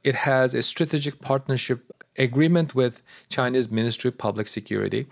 it 0.04 0.14
has 0.14 0.54
a 0.54 0.62
strategic 0.62 1.20
partnership 1.20 1.90
agreement 2.18 2.74
with 2.74 3.02
Chinese 3.28 3.70
Ministry 3.70 4.08
of 4.08 4.18
Public 4.18 4.48
Security 4.48 5.06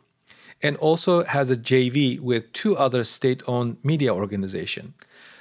and 0.63 0.77
also 0.77 1.25
has 1.25 1.51
a 1.51 1.57
JV 1.57 2.21
with 2.21 2.53
two 2.53 2.77
other 2.77 3.05
state-owned 3.05 3.77
media 3.83 4.15
organizations. 4.15 4.93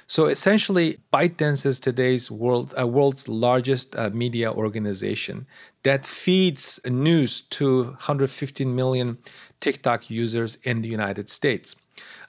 So 0.06 0.26
essentially, 0.26 0.98
ByteDance 1.12 1.64
is 1.64 1.78
today's 1.78 2.32
world, 2.32 2.74
uh, 2.76 2.84
world's 2.84 3.28
largest 3.28 3.94
uh, 3.94 4.10
media 4.10 4.50
organization 4.52 5.46
that 5.84 6.04
feeds 6.04 6.80
news 6.84 7.42
to 7.42 7.84
115 7.84 8.74
million 8.74 9.18
TikTok 9.60 10.10
users 10.10 10.58
in 10.64 10.82
the 10.82 10.88
United 10.88 11.30
States. 11.30 11.76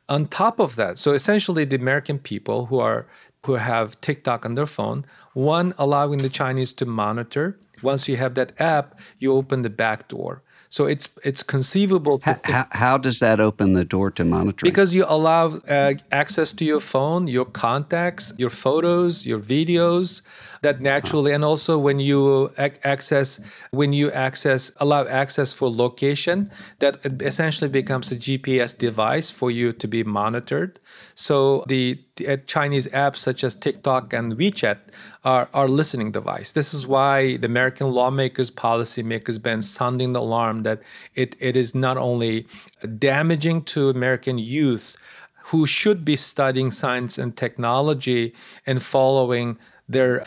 On 0.10 0.28
top 0.28 0.60
of 0.60 0.76
that, 0.76 1.00
so 1.00 1.14
essentially, 1.14 1.66
the 1.66 1.76
American 1.76 2.20
people 2.20 2.68
who 2.68 2.78
are 2.78 3.08
who 3.46 3.54
have 3.56 4.00
TikTok 4.02 4.46
on 4.46 4.56
their 4.56 4.66
phone. 4.66 5.06
One, 5.34 5.74
allowing 5.78 6.20
the 6.20 6.30
Chinese 6.30 6.74
to 6.74 6.86
monitor. 6.86 7.58
Once 7.82 8.08
you 8.08 8.16
have 8.18 8.36
that 8.36 8.54
app, 8.60 9.00
you 9.20 9.34
open 9.34 9.64
the 9.64 9.70
back 9.70 10.08
door. 10.08 10.44
So 10.70 10.86
it's 10.86 11.10
it's 11.26 11.44
conceivable. 11.44 12.22
How, 12.24 12.38
how, 12.46 12.68
how, 12.72 12.98
does 12.98 13.20
that 13.20 13.42
open 13.42 13.74
the 13.74 13.84
door 13.84 14.10
to 14.12 14.24
monitoring? 14.24 14.72
Because 14.72 14.96
you 14.96 15.04
allow 15.06 15.48
uh, 15.68 15.96
access 16.14 16.54
to 16.54 16.64
your 16.64 16.80
phone, 16.80 17.28
your 17.28 17.44
contacts, 17.44 18.34
your 18.38 18.50
photos, 18.50 19.26
your 19.26 19.40
videos, 19.40 20.22
that 20.62 20.80
naturally, 20.80 21.32
and 21.32 21.44
also 21.44 21.78
when 21.78 22.00
you 22.00 22.52
access 22.58 23.40
when 23.72 23.94
you 23.94 24.12
access 24.12 24.72
allow 24.78 25.06
access 25.08 25.54
for 25.54 25.70
location, 25.70 26.52
that 26.80 27.00
essentially 27.22 27.70
becomes 27.70 28.12
a 28.12 28.16
GPS 28.16 28.78
device 28.78 29.30
for 29.30 29.50
you 29.50 29.74
to 29.74 29.88
be 29.88 30.04
monitored. 30.04 30.80
So 31.16 31.64
the, 31.68 32.00
the 32.16 32.28
uh, 32.28 32.38
Chinese 32.46 32.88
apps 32.90 33.18
such 33.18 33.44
as 33.44 33.56
TikTok 33.56 34.14
and 34.14 34.38
WeChat 34.38 34.78
are, 35.24 35.50
are 35.54 35.68
listening 35.68 36.12
device. 36.12 36.52
This 36.52 36.74
is 36.74 36.86
why 36.86 37.38
the 37.38 37.48
American 37.48 37.92
lawmakers, 37.92 38.52
policymakers 38.52 39.42
been 39.42 39.62
sounding 39.62 40.14
the 40.14 40.22
alarm 40.22 40.64
that 40.64 40.82
it, 41.16 41.36
it 41.40 41.56
is 41.56 41.74
not 41.74 41.98
only 41.98 42.46
damaging 43.00 43.64
to 43.64 43.90
American 43.90 44.38
youth 44.38 44.96
who 45.46 45.66
should 45.66 46.06
be 46.06 46.16
studying 46.16 46.72
science 46.72 47.18
and 47.18 47.36
technology 47.36 48.34
and 48.68 48.82
following 48.82 49.58
their 49.92 50.24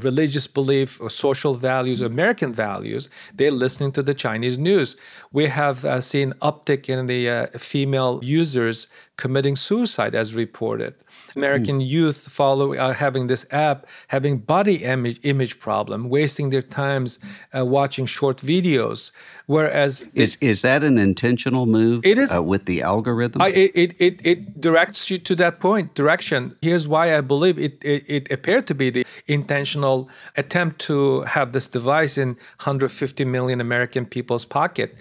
religious 0.00 0.46
belief 0.46 1.00
or 1.00 1.10
social 1.10 1.54
values, 1.54 2.00
American 2.00 2.52
values, 2.52 3.08
they're 3.34 3.50
listening 3.50 3.92
to 3.92 4.02
the 4.02 4.14
Chinese 4.14 4.58
news. 4.58 4.96
We 5.32 5.46
have 5.46 5.84
uh, 5.84 6.00
seen 6.00 6.32
uptick 6.42 6.88
in 6.88 7.06
the 7.06 7.28
uh, 7.28 7.46
female 7.58 8.20
users 8.22 8.86
committing 9.16 9.56
suicide 9.56 10.14
as 10.14 10.34
reported. 10.34 10.94
American 11.36 11.80
mm. 11.80 11.86
youth 11.86 12.28
follow 12.28 12.74
uh, 12.74 12.92
having 12.92 13.26
this 13.26 13.46
app, 13.50 13.86
having 14.08 14.38
body 14.38 14.84
image, 14.84 15.20
image 15.22 15.58
problem, 15.58 16.08
wasting 16.08 16.50
their 16.50 16.62
times 16.62 17.18
uh, 17.56 17.64
watching 17.64 18.06
short 18.06 18.38
videos. 18.38 19.12
Whereas 19.46 20.04
is 20.14 20.36
it, 20.36 20.46
is 20.46 20.62
that 20.62 20.84
an 20.84 20.98
intentional 20.98 21.66
move? 21.66 22.04
It 22.06 22.18
is 22.18 22.34
uh, 22.34 22.42
with 22.42 22.66
the 22.66 22.82
algorithm. 22.82 23.42
I, 23.42 23.48
it, 23.48 23.94
it 23.98 24.20
it 24.24 24.60
directs 24.60 25.10
you 25.10 25.18
to 25.18 25.34
that 25.36 25.60
point 25.60 25.94
direction. 25.94 26.56
Here's 26.62 26.86
why 26.86 27.16
I 27.16 27.20
believe 27.20 27.58
it, 27.58 27.82
it 27.84 28.04
it 28.08 28.30
appeared 28.30 28.66
to 28.68 28.74
be 28.74 28.90
the 28.90 29.04
intentional 29.26 30.08
attempt 30.36 30.80
to 30.82 31.22
have 31.22 31.52
this 31.52 31.66
device 31.68 32.16
in 32.16 32.28
150 32.28 33.24
million 33.24 33.60
American 33.60 34.06
people's 34.06 34.44
pocket 34.44 34.96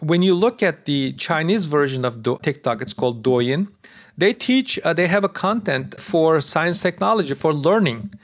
when 0.00 0.22
you 0.22 0.34
look 0.34 0.62
at 0.62 0.84
the 0.84 1.12
Chinese 1.12 1.66
version 1.66 2.04
of 2.04 2.22
TikTok, 2.42 2.82
it's 2.82 2.92
called 2.92 3.22
Douyin. 3.22 3.68
They 4.16 4.32
teach, 4.32 4.78
uh, 4.84 4.92
they 4.92 5.08
have 5.08 5.24
a 5.24 5.28
content 5.28 6.00
for 6.00 6.40
science 6.40 6.80
technology, 6.80 7.34
for 7.34 7.52
learning. 7.52 8.14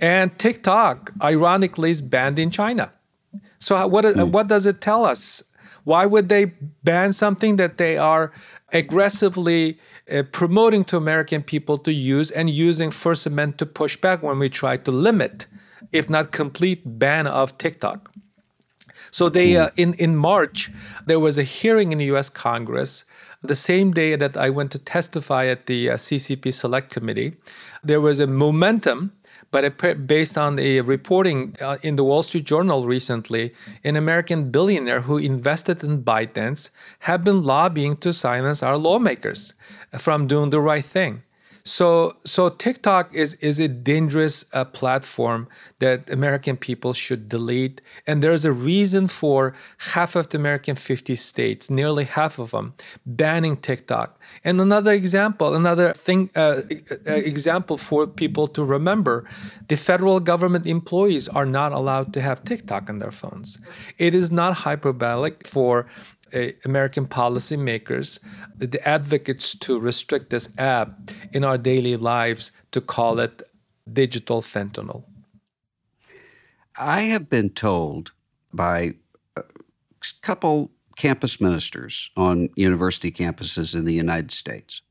And 0.00 0.36
TikTok, 0.38 1.12
ironically, 1.22 1.90
is 1.90 2.02
banned 2.02 2.38
in 2.38 2.50
China. 2.50 2.92
So, 3.58 3.86
what, 3.86 4.04
mm. 4.04 4.30
what 4.30 4.46
does 4.46 4.66
it 4.66 4.80
tell 4.80 5.04
us? 5.04 5.42
Why 5.84 6.04
would 6.04 6.28
they 6.28 6.46
ban 6.84 7.12
something 7.12 7.56
that 7.56 7.78
they 7.78 7.96
are 7.96 8.32
aggressively 8.72 9.78
uh, 10.12 10.22
promoting 10.32 10.84
to 10.84 10.96
American 10.96 11.42
people 11.42 11.78
to 11.78 11.92
use 11.92 12.30
and 12.30 12.50
using 12.50 12.90
First 12.90 13.26
Amendment 13.26 13.58
to 13.58 13.66
push 13.66 13.96
back 13.96 14.22
when 14.22 14.38
we 14.38 14.50
try 14.50 14.76
to 14.76 14.90
limit, 14.90 15.46
if 15.92 16.10
not 16.10 16.30
complete 16.30 16.82
ban 16.84 17.26
of 17.26 17.56
TikTok? 17.56 18.10
So 19.10 19.28
they 19.28 19.56
uh, 19.56 19.70
in 19.76 19.94
in 19.94 20.16
March 20.16 20.70
there 21.06 21.20
was 21.20 21.38
a 21.38 21.42
hearing 21.42 21.92
in 21.92 21.98
the 21.98 22.04
U.S. 22.06 22.28
Congress 22.28 23.04
the 23.42 23.54
same 23.54 23.92
day 23.92 24.16
that 24.16 24.36
I 24.36 24.50
went 24.50 24.72
to 24.72 24.78
testify 24.78 25.46
at 25.46 25.66
the 25.66 25.90
uh, 25.90 25.94
CCP 25.94 26.52
Select 26.52 26.90
Committee. 26.90 27.36
There 27.84 28.00
was 28.00 28.18
a 28.18 28.26
momentum 28.26 29.12
but 29.50 30.06
based 30.06 30.36
on 30.36 30.56
the 30.56 30.82
reporting 30.82 31.56
uh, 31.60 31.78
in 31.82 31.96
the 31.96 32.04
Wall 32.04 32.22
Street 32.22 32.44
Journal 32.44 32.86
recently, 32.86 33.54
an 33.82 33.96
American 33.96 34.50
billionaire 34.50 35.00
who 35.00 35.16
invested 35.16 35.82
in 35.82 36.02
ByteDance 36.02 36.70
have 37.00 37.24
been 37.24 37.42
lobbying 37.42 37.96
to 37.98 38.12
silence 38.12 38.62
our 38.62 38.76
lawmakers 38.76 39.54
from 39.96 40.26
doing 40.26 40.50
the 40.50 40.60
right 40.60 40.84
thing. 40.84 41.22
So, 41.68 42.16
so 42.24 42.48
TikTok 42.48 43.14
is 43.14 43.34
is 43.34 43.60
a 43.60 43.68
dangerous 43.68 44.46
uh, 44.54 44.64
platform 44.64 45.48
that 45.80 46.08
American 46.08 46.56
people 46.56 46.94
should 46.94 47.28
delete, 47.28 47.82
and 48.06 48.22
there's 48.22 48.46
a 48.46 48.52
reason 48.52 49.06
for 49.06 49.54
half 49.92 50.16
of 50.16 50.30
the 50.30 50.38
American 50.38 50.76
50 50.76 51.14
states, 51.14 51.68
nearly 51.68 52.04
half 52.04 52.38
of 52.38 52.52
them, 52.52 52.72
banning 53.04 53.58
TikTok. 53.58 54.18
And 54.44 54.62
another 54.62 54.94
example, 54.94 55.54
another 55.54 55.92
thing, 55.92 56.30
uh, 56.34 56.62
uh 57.06 57.12
example 57.12 57.76
for 57.76 58.06
people 58.06 58.48
to 58.48 58.64
remember: 58.64 59.28
the 59.68 59.76
federal 59.76 60.20
government 60.20 60.66
employees 60.66 61.28
are 61.28 61.46
not 61.46 61.72
allowed 61.72 62.14
to 62.14 62.22
have 62.22 62.44
TikTok 62.44 62.88
on 62.88 62.98
their 62.98 63.12
phones. 63.12 63.58
It 63.98 64.14
is 64.14 64.30
not 64.30 64.54
hyperbolic 64.64 65.46
for 65.46 65.86
uh, 66.34 66.52
American 66.64 67.06
policymakers, 67.06 68.18
the 68.56 68.86
advocates 68.88 69.54
to 69.56 69.78
restrict 69.78 70.30
this 70.30 70.48
app 70.58 71.10
in 71.32 71.44
our 71.44 71.58
daily 71.58 71.96
lives 71.96 72.52
to 72.72 72.80
call 72.80 73.18
it 73.20 73.42
digital 73.92 74.42
fentanyl? 74.42 75.04
I 76.76 77.02
have 77.02 77.28
been 77.28 77.50
told 77.50 78.12
by 78.52 78.94
a 79.36 79.42
couple 80.22 80.70
campus 80.96 81.40
ministers 81.40 82.10
on 82.16 82.50
university 82.56 83.10
campuses 83.10 83.74
in 83.74 83.84
the 83.84 83.94
United 83.94 84.30
States 84.30 84.82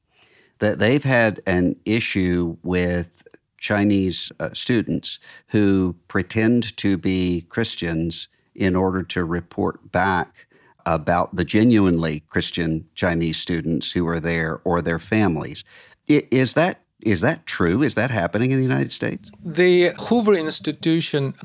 that 0.60 0.80
they've 0.80 1.04
had 1.04 1.42
an 1.46 1.76
issue 1.86 2.58
with 2.64 3.28
Chinese 3.58 4.32
uh, 4.40 4.50
students 4.54 5.20
who 5.48 5.96
pretend 6.08 6.76
to 6.78 6.98
be 6.98 7.42
Christians 7.50 8.28
in 8.56 8.76
order 8.76 9.04
to 9.04 9.24
report 9.24 9.92
back 9.92 10.47
about 10.88 11.36
the 11.36 11.44
genuinely 11.44 12.22
Christian 12.30 12.88
Chinese 12.96 13.38
students 13.38 13.92
who 13.92 14.08
are 14.08 14.22
there 14.22 14.62
or 14.64 14.82
their 14.82 15.00
families. 15.00 15.64
Is 16.08 16.54
that 16.56 16.82
is 17.02 17.22
that 17.22 17.46
true? 17.46 17.84
Is 17.84 17.94
that 17.94 18.10
happening 18.10 18.50
in 18.52 18.58
the 18.58 18.64
United 18.64 18.92
States? 18.92 19.30
The 19.46 19.92
Hoover 20.08 20.34
Institution 20.34 21.36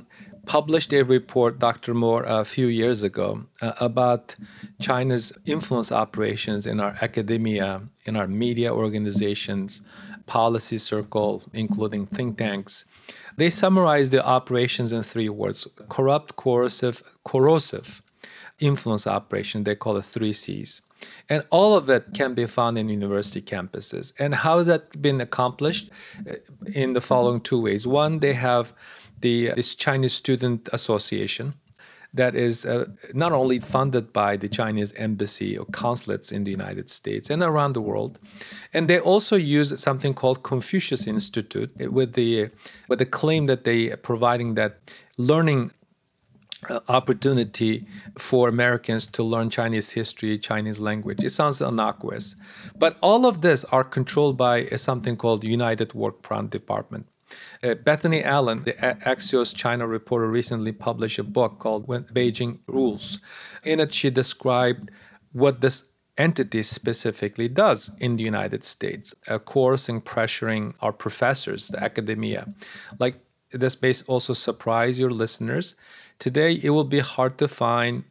published 0.47 0.93
a 0.95 1.03
report, 1.03 1.59
Dr. 1.59 1.93
Moore, 1.93 2.25
a 2.27 2.45
few 2.45 2.69
years 2.69 3.03
ago 3.03 3.45
uh, 3.61 3.73
about 3.81 4.35
China's 4.81 5.33
influence 5.45 5.93
operations 5.93 6.67
in 6.67 6.81
our 6.81 6.97
academia, 7.03 7.83
in 8.07 8.17
our 8.17 8.27
media 8.27 8.73
organizations, 8.75 9.83
policy 10.27 10.79
circle, 10.79 11.43
including 11.53 12.07
think 12.07 12.39
tanks. 12.39 12.85
They 13.37 13.51
summarized 13.51 14.13
the 14.13 14.25
operations 14.25 14.93
in 14.93 15.03
three 15.03 15.29
words 15.29 15.67
corrupt, 15.89 16.37
coercive, 16.37 17.03
corrosive 17.25 18.02
influence 18.63 19.07
operation. 19.07 19.65
They 19.65 19.75
call 19.75 19.97
it 19.97 20.05
three 20.05 20.33
C's. 20.33 20.83
And 21.29 21.45
all 21.51 21.77
of 21.77 21.91
it 21.91 22.05
can 22.15 22.35
be 22.35 22.47
found 22.47 22.79
in 22.79 22.89
university 22.89 23.43
campuses. 23.43 24.13
And 24.19 24.35
how 24.35 24.59
has 24.59 24.69
that 24.69 25.03
been 25.03 25.21
accomplished? 25.21 25.91
Uh, 26.29 26.35
in 26.75 26.93
the 26.93 27.01
following 27.01 27.41
two 27.41 27.61
ways. 27.61 27.87
One, 27.87 28.21
they 28.21 28.35
have 28.35 28.73
the 29.21 29.51
uh, 29.51 29.55
this 29.55 29.75
Chinese 29.75 30.13
Student 30.13 30.69
Association 30.73 31.55
that 32.15 32.35
is 32.35 32.67
uh, 32.67 32.85
not 33.15 33.33
only 33.33 33.59
funded 33.59 34.13
by 34.13 34.37
the 34.37 34.49
Chinese 34.49 34.93
embassy 34.95 35.57
or 35.57 35.65
consulates 35.73 36.31
in 36.31 36.45
the 36.45 36.51
United 36.51 36.91
States 36.91 37.31
and 37.31 37.43
around 37.43 37.73
the 37.73 37.81
world, 37.81 38.19
and 38.75 38.87
they 38.89 39.01
also 39.01 39.37
use 39.37 39.81
something 39.81 40.13
called 40.15 40.43
Confucius 40.43 41.07
Institute 41.07 41.71
with 41.91 42.13
the 42.13 42.51
with 42.89 42.99
the 42.99 43.07
claim 43.07 43.47
that 43.47 43.65
they 43.65 43.91
are 43.91 43.97
providing 43.97 44.55
that 44.55 44.95
learning 45.17 45.73
opportunity 46.89 47.87
for 48.17 48.49
Americans 48.49 49.07
to 49.07 49.23
learn 49.23 49.51
Chinese 49.51 49.91
history, 49.91 50.39
Chinese 50.39 50.81
language. 50.81 51.23
It 51.25 51.31
sounds 51.31 51.61
innocuous. 51.61 52.37
But 52.79 52.97
all 53.03 53.27
of 53.27 53.41
this 53.41 53.65
are 53.67 53.85
controlled 53.85 54.37
by 54.37 54.67
something 54.77 55.17
called 55.17 55.45
United 55.45 55.93
Work 55.95 56.23
Front 56.23 56.51
Department. 56.51 57.07
Uh, 57.63 57.75
Bethany 57.75 58.23
Allen, 58.23 58.63
the 58.65 58.75
Axios 58.75 59.55
China 59.55 59.87
reporter, 59.87 60.29
recently 60.29 60.73
published 60.73 61.19
a 61.19 61.25
book 61.25 61.59
called 61.59 61.89
When 61.89 62.05
Beijing 62.05 62.59
Rules. 62.67 63.21
In 63.65 63.81
it, 63.81 63.95
she 63.95 64.11
described 64.11 64.91
what 65.33 65.61
this 65.61 65.85
entity 66.19 66.63
specifically 66.63 67.49
does 67.49 67.91
in 67.99 68.17
the 68.17 68.25
United 68.25 68.65
States, 68.65 69.15
uh, 69.29 69.39
coercing, 69.39 70.01
pressuring 70.01 70.75
our 70.81 70.93
professors, 70.93 71.69
the 71.69 71.83
academia. 71.83 72.53
Like 72.99 73.17
this 73.51 73.81
may 73.81 73.95
also 74.07 74.33
surprise 74.33 74.99
your 74.99 75.11
listeners. 75.11 75.75
Today, 76.23 76.61
it 76.63 76.71
will 76.71 76.85
be 76.85 77.01
hard 77.01 77.37
to 77.39 77.49
find 77.49 78.05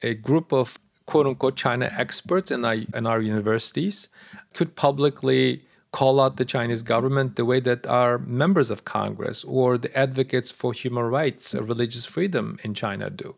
a 0.00 0.14
group 0.14 0.50
of 0.50 0.78
quote 1.04 1.26
unquote 1.26 1.56
China 1.56 1.92
experts 1.94 2.50
in 2.50 2.64
our, 2.64 2.76
in 2.94 3.04
our 3.06 3.20
universities 3.20 4.08
could 4.54 4.76
publicly 4.76 5.62
call 5.92 6.20
out 6.22 6.38
the 6.38 6.46
Chinese 6.46 6.82
government 6.82 7.36
the 7.36 7.44
way 7.44 7.60
that 7.60 7.86
our 7.86 8.16
members 8.16 8.70
of 8.70 8.86
Congress 8.86 9.44
or 9.44 9.76
the 9.76 9.94
advocates 9.94 10.50
for 10.50 10.72
human 10.72 11.04
rights, 11.04 11.54
or 11.54 11.62
religious 11.62 12.06
freedom 12.06 12.58
in 12.62 12.72
China 12.72 13.10
do. 13.10 13.34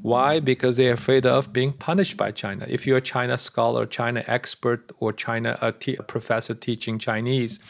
Why? 0.00 0.40
Because 0.40 0.76
they're 0.76 0.94
afraid 0.94 1.24
of 1.24 1.52
being 1.52 1.72
punished 1.72 2.16
by 2.16 2.32
China. 2.32 2.66
If 2.68 2.84
you're 2.84 2.98
a 2.98 3.02
China 3.14 3.38
scholar, 3.38 3.86
China 3.86 4.24
expert, 4.26 4.90
or 4.98 5.12
China 5.12 5.56
a, 5.62 5.70
t- 5.70 5.94
a 5.96 6.02
professor 6.02 6.54
teaching 6.54 6.98
Chinese, 6.98 7.60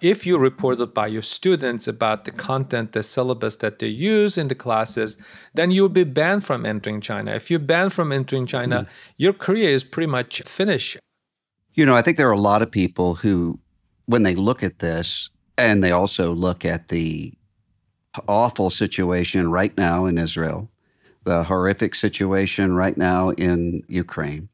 if 0.00 0.26
you 0.26 0.38
reported 0.38 0.94
by 0.94 1.06
your 1.06 1.22
students 1.22 1.88
about 1.88 2.24
the 2.24 2.30
content, 2.30 2.92
the 2.92 3.02
syllabus 3.02 3.56
that 3.56 3.78
they 3.78 3.88
use 3.88 4.38
in 4.38 4.48
the 4.48 4.54
classes, 4.54 5.16
then 5.54 5.70
you'll 5.70 5.88
be 5.88 6.04
banned 6.04 6.44
from 6.44 6.66
entering 6.66 7.00
China. 7.00 7.32
If 7.32 7.50
you're 7.50 7.58
banned 7.58 7.92
from 7.92 8.12
entering 8.12 8.46
China, 8.46 8.82
mm. 8.82 8.88
your 9.16 9.32
career 9.32 9.70
is 9.70 9.84
pretty 9.84 10.10
much 10.10 10.42
finished. 10.42 10.98
You 11.74 11.84
know, 11.84 11.96
I 11.96 12.02
think 12.02 12.18
there 12.18 12.28
are 12.28 12.32
a 12.32 12.40
lot 12.40 12.62
of 12.62 12.70
people 12.70 13.14
who 13.16 13.58
when 14.06 14.22
they 14.22 14.34
look 14.34 14.62
at 14.62 14.78
this, 14.80 15.30
and 15.56 15.82
they 15.82 15.92
also 15.92 16.32
look 16.32 16.64
at 16.64 16.88
the 16.88 17.32
awful 18.28 18.70
situation 18.70 19.50
right 19.50 19.76
now 19.76 20.06
in 20.06 20.18
Israel, 20.18 20.68
the 21.24 21.44
horrific 21.44 21.94
situation 21.94 22.74
right 22.74 22.96
now 22.96 23.30
in 23.30 23.82
Ukraine, 23.88 24.48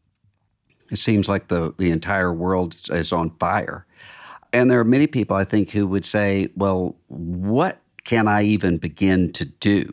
it 0.90 0.96
seems 0.96 1.28
like 1.28 1.48
the, 1.48 1.74
the 1.78 1.90
entire 1.90 2.32
world 2.32 2.76
is 2.90 3.12
on 3.12 3.30
fire. 3.38 3.86
And 4.52 4.70
there 4.70 4.80
are 4.80 4.84
many 4.84 5.06
people, 5.06 5.36
I 5.36 5.44
think, 5.44 5.70
who 5.70 5.86
would 5.86 6.04
say, 6.04 6.48
well, 6.56 6.96
what 7.08 7.80
can 8.04 8.26
I 8.26 8.42
even 8.42 8.78
begin 8.78 9.32
to 9.34 9.44
do? 9.44 9.92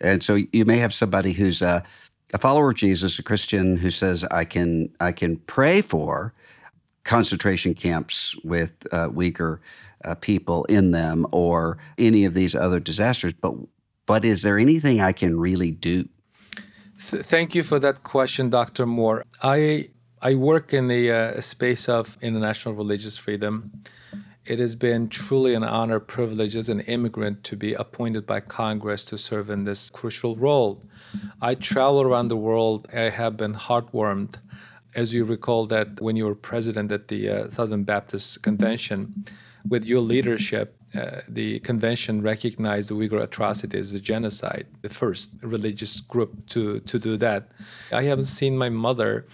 And 0.00 0.22
so 0.22 0.38
you 0.52 0.64
may 0.64 0.78
have 0.78 0.94
somebody 0.94 1.32
who's 1.32 1.62
a, 1.62 1.82
a 2.32 2.38
follower 2.38 2.70
of 2.70 2.76
Jesus, 2.76 3.18
a 3.18 3.22
Christian, 3.22 3.76
who 3.76 3.90
says, 3.90 4.24
I 4.30 4.44
can, 4.44 4.90
I 5.00 5.12
can 5.12 5.36
pray 5.36 5.82
for 5.82 6.32
concentration 7.04 7.74
camps 7.74 8.34
with 8.44 8.72
uh, 8.92 9.08
uh, 10.04 10.14
people 10.16 10.64
in 10.64 10.90
them 10.90 11.26
or 11.30 11.78
any 11.98 12.24
of 12.24 12.34
these 12.34 12.54
other 12.54 12.80
disasters. 12.80 13.32
But 13.40 13.54
but 14.06 14.24
is 14.24 14.42
there 14.42 14.58
anything 14.58 15.00
I 15.00 15.12
can 15.12 15.38
really 15.38 15.70
do? 15.70 16.08
Thank 16.98 17.54
you 17.54 17.62
for 17.62 17.78
that 17.78 18.02
question, 18.02 18.50
Dr. 18.50 18.86
Moore. 18.86 19.24
I 19.42 19.88
I 20.24 20.36
work 20.36 20.72
in 20.72 20.86
the 20.86 21.10
uh, 21.10 21.40
space 21.40 21.88
of 21.88 22.16
international 22.22 22.74
religious 22.74 23.16
freedom. 23.16 23.82
It 24.46 24.60
has 24.60 24.76
been 24.76 25.08
truly 25.08 25.52
an 25.54 25.64
honor, 25.64 25.98
privilege 25.98 26.54
as 26.54 26.68
an 26.68 26.80
immigrant 26.82 27.42
to 27.42 27.56
be 27.56 27.74
appointed 27.74 28.24
by 28.24 28.38
Congress 28.38 29.02
to 29.06 29.18
serve 29.18 29.50
in 29.50 29.64
this 29.64 29.90
crucial 29.90 30.36
role. 30.36 30.80
I 31.40 31.56
travel 31.56 32.02
around 32.02 32.28
the 32.28 32.36
world. 32.36 32.86
I 32.94 33.10
have 33.10 33.36
been 33.36 33.54
heartwarmed 33.54 34.36
as 34.94 35.12
you 35.12 35.24
recall 35.24 35.66
that 35.66 36.00
when 36.00 36.14
you 36.14 36.26
were 36.26 36.36
president 36.36 36.92
at 36.92 37.08
the 37.08 37.28
uh, 37.28 37.50
Southern 37.50 37.82
Baptist 37.82 38.42
Convention, 38.42 39.24
with 39.68 39.84
your 39.84 40.00
leadership, 40.00 40.76
uh, 40.94 41.20
the 41.26 41.58
convention 41.60 42.20
recognized 42.22 42.90
the 42.90 42.94
Uyghur 42.94 43.22
atrocity 43.22 43.78
as 43.78 43.94
a 43.94 44.00
genocide, 44.00 44.66
the 44.82 44.88
first 44.88 45.30
religious 45.40 46.00
group 46.00 46.46
to, 46.48 46.80
to 46.80 46.98
do 46.98 47.16
that. 47.16 47.48
I 47.92 48.02
haven't 48.02 48.26
seen 48.26 48.58
my 48.58 48.68
mother 48.68 49.26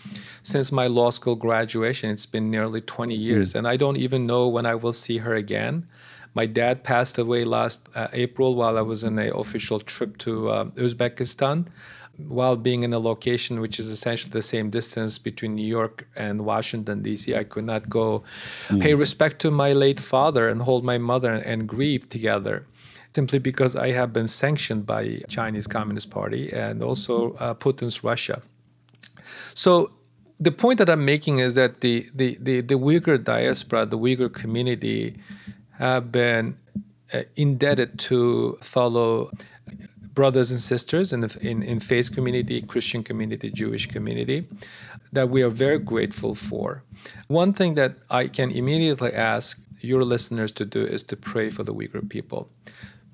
since 0.43 0.71
my 0.71 0.87
law 0.87 1.11
school 1.11 1.35
graduation. 1.35 2.11
It's 2.11 2.27
been 2.27 2.51
nearly 2.51 2.81
20 2.81 3.15
years, 3.15 3.53
mm. 3.53 3.59
and 3.59 3.69
I 3.69 3.77
don't 3.77 3.97
even 3.97 4.27
know 4.27 4.47
when 4.47 4.67
I 4.67 4.77
will 4.77 4.93
see 4.93 5.19
her 5.19 5.35
again. 5.35 5.87
My 6.35 6.47
dad 6.47 6.85
passed 6.85 7.19
away 7.19 7.43
last 7.43 7.89
uh, 7.95 8.07
April 8.13 8.55
while 8.55 8.79
I 8.79 8.83
was 8.83 9.03
on 9.03 9.19
an 9.19 9.33
official 9.35 9.81
trip 9.81 10.19
to 10.19 10.51
uh, 10.51 10.65
Uzbekistan 10.77 11.67
while 12.27 12.57
being 12.57 12.83
in 12.83 12.93
a 12.93 12.99
location 12.99 13.61
which 13.61 13.79
is 13.79 13.89
essentially 13.89 14.31
the 14.31 14.43
same 14.43 14.71
distance 14.71 15.19
between 15.19 15.55
New 15.55 15.67
York 15.67 16.07
and 16.17 16.45
Washington, 16.45 17.03
D.C., 17.03 17.35
I 17.35 17.45
could 17.45 17.65
not 17.65 17.89
go 17.89 18.25
mm. 18.69 18.83
pay 18.83 18.95
respect 18.95 19.41
to 19.43 19.51
my 19.51 19.73
late 19.73 20.01
father 20.01 20.49
and 20.49 20.61
hold 20.61 20.85
my 20.85 20.99
mother 20.99 21.35
and 21.35 21.69
grieve 21.69 22.09
together 22.09 22.67
simply 23.15 23.39
because 23.39 23.75
I 23.75 23.91
have 23.93 24.13
been 24.13 24.29
sanctioned 24.29 24.87
by 24.87 25.23
Chinese 25.29 25.67
Communist 25.67 26.11
Party 26.11 26.53
and 26.53 26.83
also 26.83 27.33
uh, 27.35 27.55
Putin's 27.55 28.05
Russia. 28.05 28.43
So 29.55 29.91
the 30.39 30.53
point 30.53 30.79
that 30.79 30.91
I'm 30.91 31.05
making 31.05 31.39
is 31.39 31.55
that 31.55 31.81
the, 31.81 32.09
the, 32.15 32.37
the, 32.41 32.61
the 32.61 32.75
Uyghur 32.75 33.23
diaspora, 33.23 33.87
the 33.87 33.99
Uyghur 33.99 34.33
community, 34.33 35.17
have 35.79 36.13
been 36.13 36.57
uh, 37.13 37.23
indebted 37.37 37.99
to 37.99 38.59
fellow 38.61 39.31
brothers 40.19 40.51
and 40.51 40.59
sisters 40.59 41.13
in, 41.13 41.23
in, 41.51 41.63
in 41.63 41.79
faith 41.79 42.13
community, 42.13 42.61
Christian 42.61 43.05
community, 43.05 43.49
Jewish 43.53 43.87
community, 43.87 44.49
that 45.13 45.29
we 45.31 45.43
are 45.43 45.55
very 45.67 45.79
grateful 45.79 46.35
for. 46.35 46.83
One 47.29 47.53
thing 47.53 47.75
that 47.75 47.93
I 48.11 48.27
can 48.27 48.51
immediately 48.51 49.13
ask 49.13 49.61
your 49.81 50.03
listeners 50.03 50.51
to 50.59 50.65
do 50.65 50.83
is 50.85 51.05
to 51.05 51.17
pray 51.17 51.51
for 51.51 51.63
the 51.63 51.73
Uyghur 51.73 52.09
people. 52.09 52.51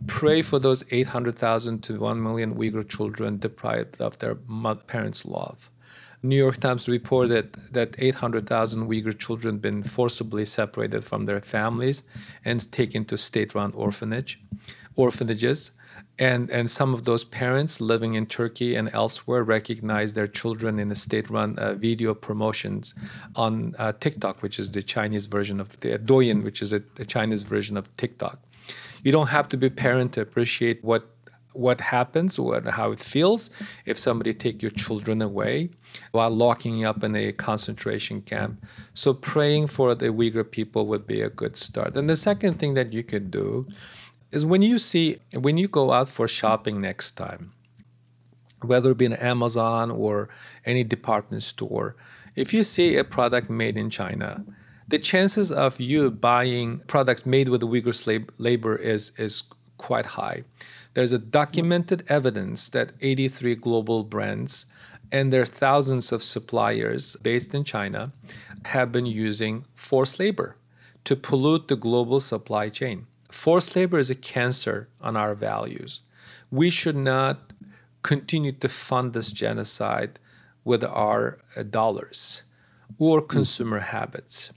Pray 0.06 0.40
for 0.40 0.58
those 0.58 0.82
800,000 0.90 1.82
to 1.82 2.00
1 2.00 2.22
million 2.22 2.54
Uyghur 2.54 2.88
children 2.88 3.38
deprived 3.38 4.00
of 4.00 4.18
their 4.20 4.36
parents' 4.86 5.26
love. 5.26 5.68
New 6.22 6.38
York 6.44 6.58
Times 6.58 6.88
reported 6.88 7.52
that 7.72 7.96
800,000 7.98 8.88
Uyghur 8.88 9.18
children 9.18 9.58
been 9.58 9.82
forcibly 9.82 10.46
separated 10.46 11.04
from 11.04 11.26
their 11.26 11.42
families 11.42 12.02
and 12.46 12.72
taken 12.72 13.04
to 13.04 13.18
state-run 13.18 13.72
orphanage, 13.74 14.40
orphanages. 14.96 15.70
And, 16.18 16.48
and 16.50 16.70
some 16.70 16.94
of 16.94 17.04
those 17.04 17.24
parents 17.24 17.80
living 17.80 18.14
in 18.14 18.26
Turkey 18.26 18.76
and 18.76 18.88
elsewhere 18.92 19.42
recognize 19.42 20.14
their 20.14 20.28
children 20.28 20.78
in 20.78 20.88
the 20.88 20.94
state-run 20.94 21.58
uh, 21.58 21.74
video 21.74 22.14
promotions 22.14 22.94
on 23.34 23.74
uh, 23.78 23.92
TikTok, 23.98 24.40
which 24.40 24.60
is 24.60 24.70
the 24.70 24.82
Chinese 24.82 25.26
version 25.26 25.58
of 25.60 25.78
the 25.80 25.98
Douyin, 25.98 26.44
which 26.44 26.62
is 26.62 26.72
a, 26.72 26.80
a 26.98 27.04
Chinese 27.04 27.42
version 27.42 27.76
of 27.76 27.94
TikTok. 27.96 28.38
You 29.02 29.10
don't 29.10 29.26
have 29.26 29.48
to 29.48 29.56
be 29.56 29.70
parent 29.70 30.12
to 30.12 30.20
appreciate 30.20 30.82
what 30.84 31.10
what 31.54 31.80
happens, 31.80 32.38
what, 32.38 32.66
how 32.66 32.90
it 32.90 32.98
feels 32.98 33.50
if 33.86 33.96
somebody 33.96 34.34
take 34.34 34.60
your 34.60 34.72
children 34.72 35.22
away 35.22 35.70
while 36.10 36.30
locking 36.30 36.78
you 36.78 36.88
up 36.88 37.04
in 37.04 37.14
a 37.14 37.30
concentration 37.32 38.20
camp. 38.22 38.60
So 38.94 39.14
praying 39.14 39.68
for 39.68 39.94
the 39.94 40.06
Uyghur 40.06 40.50
people 40.50 40.86
would 40.88 41.06
be 41.06 41.20
a 41.22 41.30
good 41.30 41.56
start. 41.56 41.96
And 41.96 42.10
the 42.10 42.16
second 42.16 42.58
thing 42.58 42.74
that 42.74 42.92
you 42.92 43.04
could 43.04 43.30
do 43.30 43.68
is 44.34 44.44
when 44.44 44.62
you 44.62 44.78
see 44.78 45.18
when 45.32 45.56
you 45.56 45.68
go 45.68 45.92
out 45.92 46.08
for 46.08 46.26
shopping 46.26 46.80
next 46.80 47.12
time, 47.12 47.52
whether 48.62 48.90
it 48.90 48.98
be 48.98 49.06
an 49.06 49.12
Amazon 49.14 49.90
or 49.90 50.28
any 50.66 50.82
department 50.82 51.44
store, 51.44 51.94
if 52.34 52.52
you 52.52 52.64
see 52.64 52.96
a 52.96 53.04
product 53.04 53.48
made 53.48 53.76
in 53.76 53.90
China, 53.90 54.44
the 54.88 54.98
chances 54.98 55.52
of 55.52 55.78
you 55.78 56.10
buying 56.10 56.80
products 56.88 57.24
made 57.24 57.48
with 57.48 57.62
Uyghur 57.62 57.94
slave 57.94 58.28
labor 58.38 58.74
is 58.76 59.12
is 59.18 59.44
quite 59.78 60.06
high. 60.06 60.42
There's 60.94 61.12
a 61.12 61.18
documented 61.18 62.04
evidence 62.08 62.68
that 62.70 62.92
83 63.00 63.54
global 63.56 64.04
brands 64.04 64.66
and 65.12 65.32
their 65.32 65.46
thousands 65.46 66.12
of 66.12 66.22
suppliers 66.22 67.16
based 67.22 67.54
in 67.54 67.62
China 67.62 68.12
have 68.64 68.90
been 68.90 69.06
using 69.06 69.64
forced 69.74 70.18
labor 70.18 70.56
to 71.04 71.14
pollute 71.14 71.68
the 71.68 71.76
global 71.76 72.18
supply 72.18 72.68
chain. 72.68 73.06
Forced 73.34 73.74
labor 73.76 73.98
is 73.98 74.10
a 74.10 74.14
cancer 74.14 74.88
on 75.00 75.16
our 75.16 75.34
values. 75.34 76.00
We 76.50 76.70
should 76.70 76.96
not 76.96 77.52
continue 78.02 78.52
to 78.52 78.68
fund 78.68 79.12
this 79.12 79.32
genocide 79.32 80.18
with 80.64 80.84
our 80.84 81.38
uh, 81.56 81.64
dollars 81.64 82.42
or 82.98 83.20
consumer 83.20 83.80
habits. 83.80 84.50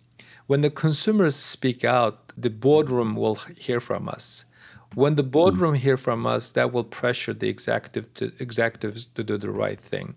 When 0.45 0.61
the 0.61 0.69
consumers 0.69 1.36
speak 1.36 1.84
out, 1.84 2.32
the 2.38 2.51
boardroom 2.51 3.15
will 3.15 3.36
hear 3.57 3.80
from 3.80 4.07
us. 4.07 4.45
When 4.93 5.15
the 5.15 5.23
boardroom 5.23 5.73
mm. 5.73 5.80
hear 5.80 5.97
from 5.97 6.25
us, 6.25 6.51
that 6.51 6.71
will 6.71 6.86
pressure 6.86 7.34
the 7.34 7.49
executive 7.49 8.13
to, 8.13 8.32
executives 8.39 9.05
to 9.15 9.23
do 9.23 9.38
the 9.38 9.51
right 9.51 9.80
thing. 9.80 10.15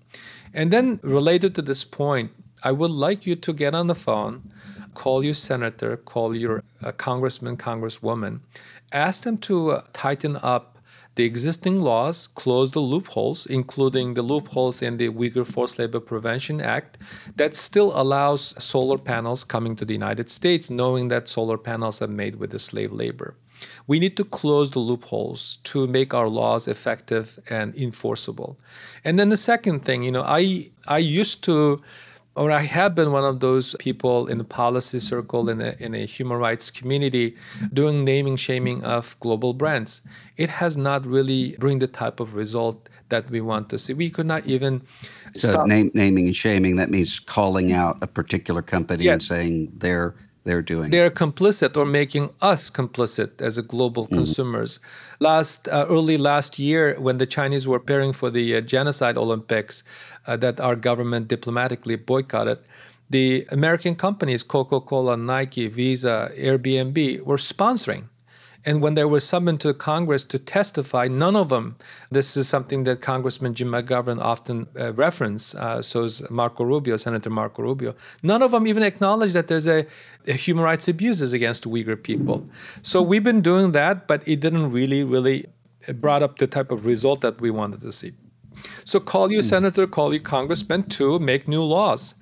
And 0.54 0.70
then 0.70 1.00
related 1.02 1.54
to 1.54 1.62
this 1.62 1.82
point, 1.82 2.30
I 2.62 2.72
would 2.72 2.90
like 2.90 3.26
you 3.26 3.36
to 3.36 3.52
get 3.52 3.74
on 3.74 3.86
the 3.86 3.94
phone, 3.94 4.52
call 4.94 5.24
your 5.24 5.34
senator, 5.34 5.96
call 5.96 6.34
your 6.34 6.62
uh, 6.82 6.92
congressman, 6.92 7.56
congresswoman, 7.56 8.40
ask 8.92 9.22
them 9.22 9.38
to 9.38 9.70
uh, 9.70 9.82
tighten 9.92 10.36
up 10.42 10.78
the 11.16 11.24
existing 11.24 11.78
laws, 11.82 12.28
close 12.28 12.70
the 12.70 12.80
loopholes, 12.80 13.46
including 13.46 14.14
the 14.14 14.22
loopholes 14.22 14.80
in 14.80 14.96
the 14.96 15.08
Uyghur 15.08 15.46
Forced 15.46 15.78
Labor 15.78 16.00
Prevention 16.00 16.60
Act, 16.60 16.98
that 17.36 17.56
still 17.56 17.92
allows 18.00 18.54
solar 18.62 18.96
panels 18.96 19.44
coming 19.44 19.74
to 19.76 19.84
the 19.84 19.92
United 19.92 20.30
States, 20.30 20.70
knowing 20.70 21.08
that 21.08 21.28
solar 21.28 21.58
panels 21.58 22.00
are 22.00 22.08
made 22.08 22.36
with 22.36 22.50
the 22.50 22.58
slave 22.58 22.92
labor. 22.92 23.34
We 23.86 23.98
need 23.98 24.16
to 24.16 24.24
close 24.24 24.70
the 24.70 24.78
loopholes 24.78 25.58
to 25.64 25.86
make 25.86 26.14
our 26.14 26.28
laws 26.28 26.68
effective 26.68 27.38
and 27.50 27.74
enforceable. 27.74 28.58
And 29.04 29.18
then 29.18 29.28
the 29.28 29.36
second 29.36 29.80
thing, 29.80 30.02
you 30.02 30.12
know, 30.12 30.22
I 30.22 30.70
I 30.86 30.98
used 30.98 31.42
to 31.44 31.82
or 32.36 32.50
I 32.50 32.60
have 32.62 32.94
been 32.94 33.12
one 33.12 33.24
of 33.24 33.40
those 33.40 33.74
people 33.80 34.26
in 34.28 34.38
the 34.38 34.44
policy 34.44 35.00
circle 35.00 35.48
in 35.48 35.60
a, 35.60 35.74
in 35.78 35.94
a 35.94 36.06
human 36.06 36.38
rights 36.38 36.70
community 36.70 37.36
doing 37.72 38.04
naming 38.04 38.36
shaming 38.36 38.84
of 38.84 39.18
global 39.20 39.52
brands. 39.52 40.02
It 40.36 40.48
has 40.48 40.76
not 40.76 41.04
really 41.06 41.56
bring 41.58 41.80
the 41.80 41.88
type 41.88 42.20
of 42.20 42.34
result 42.34 42.88
that 43.08 43.28
we 43.30 43.40
want 43.40 43.68
to 43.70 43.78
see. 43.78 43.94
We 43.94 44.10
could 44.10 44.26
not 44.26 44.46
even 44.46 44.82
so 45.34 45.64
name, 45.64 45.90
naming 45.94 46.26
and 46.26 46.36
shaming 46.36 46.76
that 46.76 46.90
means 46.90 47.18
calling 47.18 47.72
out 47.72 47.98
a 48.00 48.06
particular 48.06 48.62
company 48.62 49.08
and 49.08 49.22
saying 49.22 49.72
they're 49.76 50.14
they're 50.44 50.62
doing. 50.62 50.90
They're 50.90 51.10
complicit 51.10 51.76
or 51.76 51.84
making 51.84 52.30
us 52.40 52.70
complicit 52.70 53.42
as 53.42 53.58
a 53.58 53.62
global 53.62 54.04
mm-hmm. 54.04 54.14
consumers. 54.14 54.80
Last 55.18 55.68
uh, 55.68 55.86
early 55.88 56.16
last 56.16 56.58
year, 56.58 56.96
when 56.98 57.18
the 57.18 57.26
Chinese 57.26 57.66
were 57.66 57.78
preparing 57.78 58.12
for 58.12 58.30
the 58.30 58.56
uh, 58.56 58.60
genocide 58.62 59.18
Olympics 59.18 59.82
uh, 60.26 60.36
that 60.36 60.60
our 60.60 60.76
government 60.76 61.28
diplomatically 61.28 61.96
boycotted, 61.96 62.58
the 63.08 63.46
American 63.50 63.94
companies 63.94 64.42
Coca-Cola, 64.42 65.16
Nike, 65.16 65.68
Visa, 65.68 66.30
Airbnb 66.36 67.24
were 67.24 67.36
sponsoring 67.36 68.04
and 68.64 68.82
when 68.82 68.94
they 68.94 69.04
were 69.04 69.20
summoned 69.20 69.60
to 69.62 69.72
Congress 69.72 70.24
to 70.26 70.38
testify, 70.38 71.08
none 71.08 71.34
of 71.34 71.48
them, 71.48 71.76
this 72.10 72.36
is 72.36 72.48
something 72.48 72.84
that 72.84 73.00
Congressman 73.00 73.54
Jim 73.54 73.68
McGovern 73.68 74.20
often 74.20 74.66
uh, 74.78 74.92
reference, 74.92 75.54
uh, 75.54 75.80
so 75.80 76.04
is 76.04 76.28
Marco 76.30 76.64
Rubio, 76.64 76.96
Senator 76.96 77.30
Marco 77.30 77.62
Rubio, 77.62 77.94
none 78.22 78.42
of 78.42 78.50
them 78.50 78.66
even 78.66 78.82
acknowledge 78.82 79.32
that 79.32 79.48
there's 79.48 79.66
a, 79.66 79.86
a 80.26 80.32
human 80.32 80.62
rights 80.62 80.88
abuses 80.88 81.32
against 81.32 81.64
Uyghur 81.64 82.00
people. 82.00 82.46
So 82.82 83.00
we've 83.00 83.24
been 83.24 83.40
doing 83.40 83.72
that, 83.72 84.06
but 84.06 84.26
it 84.28 84.40
didn't 84.40 84.70
really, 84.70 85.04
really 85.04 85.46
brought 85.94 86.22
up 86.22 86.38
the 86.38 86.46
type 86.46 86.70
of 86.70 86.84
result 86.84 87.22
that 87.22 87.40
we 87.40 87.50
wanted 87.50 87.80
to 87.80 87.92
see. 87.92 88.12
So 88.90 88.98
call 88.98 89.30
you 89.30 89.38
hmm. 89.38 89.46
senator, 89.54 89.86
call 89.86 90.12
you 90.12 90.18
congressman 90.18 90.82
to 90.98 91.20
make 91.20 91.46
new 91.46 91.62
laws. 91.62 92.16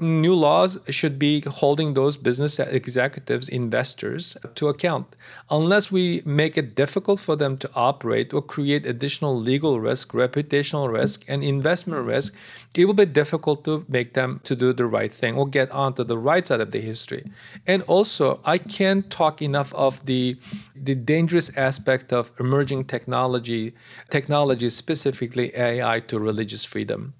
New 0.00 0.34
laws 0.34 0.78
should 0.88 1.18
be 1.18 1.42
holding 1.46 1.92
those 1.92 2.16
business 2.16 2.58
executives, 2.58 3.50
investors 3.50 4.34
to 4.54 4.68
account. 4.68 5.16
Unless 5.50 5.92
we 5.92 6.22
make 6.24 6.56
it 6.56 6.76
difficult 6.76 7.20
for 7.20 7.36
them 7.36 7.58
to 7.58 7.70
operate 7.74 8.32
or 8.32 8.40
create 8.40 8.86
additional 8.86 9.38
legal 9.38 9.80
risk, 9.80 10.12
reputational 10.12 10.90
risk, 10.90 11.26
and 11.28 11.44
investment 11.44 12.06
risk, 12.06 12.32
it 12.74 12.86
will 12.86 12.94
be 12.94 13.04
difficult 13.04 13.62
to 13.64 13.84
make 13.88 14.14
them 14.14 14.40
to 14.44 14.56
do 14.56 14.72
the 14.72 14.86
right 14.86 15.12
thing 15.12 15.36
or 15.36 15.46
get 15.46 15.70
onto 15.72 16.04
the 16.04 16.18
right 16.18 16.46
side 16.46 16.60
of 16.60 16.70
the 16.70 16.80
history. 16.80 17.30
And 17.66 17.82
also, 17.82 18.40
I 18.46 18.56
can't 18.58 19.08
talk 19.10 19.42
enough 19.42 19.74
of 19.74 20.04
the 20.06 20.38
the 20.74 20.94
dangerous 20.94 21.50
aspect 21.56 22.12
of 22.12 22.32
emerging 22.40 22.84
technology, 22.86 23.74
technology 24.10 24.68
specifically 24.70 25.52
AI 25.54 26.00
to 26.00 26.13
religious 26.20 26.64
freedom. 26.64 27.14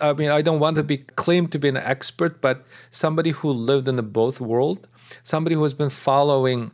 I 0.00 0.12
mean, 0.14 0.30
I 0.30 0.42
don't 0.42 0.60
want 0.60 0.76
to 0.76 0.82
be 0.82 0.98
claimed 0.98 1.52
to 1.52 1.58
be 1.58 1.68
an 1.68 1.76
expert, 1.76 2.40
but 2.40 2.64
somebody 2.90 3.30
who 3.30 3.50
lived 3.50 3.88
in 3.88 3.96
the 3.96 4.02
both 4.02 4.40
world, 4.40 4.88
somebody 5.22 5.54
who 5.54 5.62
has 5.62 5.74
been 5.74 5.90
following 5.90 6.70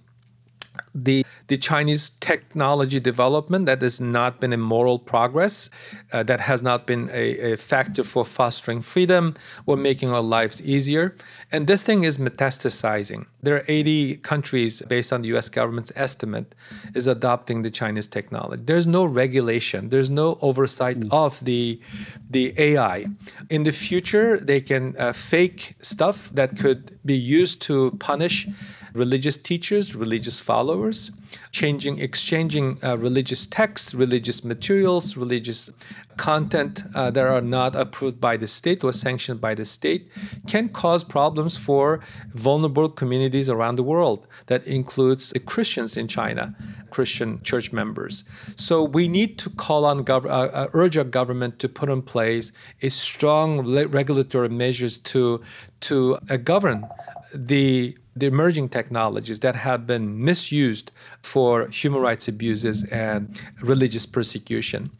the 0.95 1.25
the 1.49 1.57
Chinese 1.57 2.11
technology 2.21 3.01
development 3.01 3.66
that 3.66 3.81
has 3.83 4.01
not 4.01 4.39
been 4.39 4.53
a 4.53 4.57
moral 4.57 4.99
progress, 4.99 5.71
uh, 6.12 6.23
that 6.23 6.41
has 6.41 6.62
not 6.62 6.87
been 6.87 7.09
a, 7.12 7.53
a, 7.53 7.57
factor 7.57 8.05
for 8.05 8.25
fostering 8.25 8.83
freedom 8.83 9.35
or 9.64 9.77
making 9.77 10.11
our 10.11 10.21
lives 10.21 10.61
easier. 10.62 11.16
And 11.51 11.66
this 11.66 11.82
thing 11.82 12.05
is 12.05 12.18
metastasizing. 12.18 13.24
There 13.42 13.57
are 13.57 13.64
80 13.68 14.16
countries, 14.16 14.82
based 14.82 15.12
on 15.12 15.22
the 15.22 15.28
US 15.36 15.49
government's 15.49 15.90
estimate, 15.96 16.55
is 16.94 17.07
adopting 17.07 17.62
the 17.62 17.70
Chinese 17.70 18.07
technology. 18.07 18.62
There's 18.66 18.86
no 18.86 19.05
regulation, 19.05 19.88
there's 19.88 20.11
no 20.11 20.38
oversight 20.42 21.01
mm. 21.01 21.09
of 21.12 21.42
the, 21.44 21.80
the 22.28 22.53
AI. 22.59 23.07
In 23.49 23.62
the 23.62 23.72
future, 23.72 24.38
they 24.38 24.61
can 24.61 24.94
uh, 24.99 25.12
fake 25.12 25.74
stuff 25.80 26.30
that 26.34 26.59
could 26.59 26.99
be 27.07 27.16
used 27.16 27.62
to 27.62 27.92
punish 27.92 28.46
religious 28.92 29.38
teachers, 29.38 29.94
religious 29.94 30.40
followers, 30.40 31.11
changing, 31.53 31.99
exchanging 31.99 32.79
uh, 32.83 32.97
religious 32.99 33.47
texts, 33.47 33.95
religious 33.95 34.45
materials, 34.45 35.16
religious 35.16 35.70
content 36.18 36.83
uh, 36.95 37.11
that 37.11 37.26
are 37.26 37.41
not 37.41 37.74
approved 37.74 38.20
by 38.20 38.37
the 38.37 38.47
state 38.47 38.85
or 38.85 38.93
sanctioned 38.93 39.41
by 39.41 39.55
the 39.55 39.64
state 39.64 40.11
can 40.47 40.68
cause 40.68 41.03
problems 41.03 41.57
for 41.57 42.01
vulnerable 42.35 42.89
communities 42.89 43.49
around 43.49 43.76
the 43.76 43.83
world. 43.83 44.26
That 44.47 44.66
includes 44.66 45.31
the 45.31 45.39
Christians 45.39 45.97
in 45.97 46.09
China, 46.09 46.55
Christian 46.91 47.41
church 47.43 47.72
members. 47.72 48.24
So 48.57 48.83
we 48.83 49.09
need 49.09 49.39
to 49.39 49.51
call 49.51 49.85
on 49.85 50.05
gov- 50.05 50.26
uh, 50.26 50.51
uh 50.53 50.68
urge 50.72 50.97
our 50.97 51.05
government 51.05 51.59
to 51.61 51.68
put 51.68 51.89
in 51.89 52.03
place 52.03 52.53
a 52.83 52.89
strong 52.89 53.49
regulatory 53.89 54.49
measures 54.49 54.99
to 54.99 55.41
to 55.81 56.18
uh, 56.29 56.37
govern 56.37 56.87
the 57.33 57.97
the 58.19 58.27
emerging 58.27 58.69
technologies 58.69 59.41
that 59.41 59.55
have 59.55 59.87
been 59.87 60.25
misused 60.25 60.93
for 61.23 61.69
human 61.69 62.01
rights 62.01 62.29
abuses 62.29 62.85
and 62.85 63.41
religious 63.62 64.07
persecution. 64.07 64.91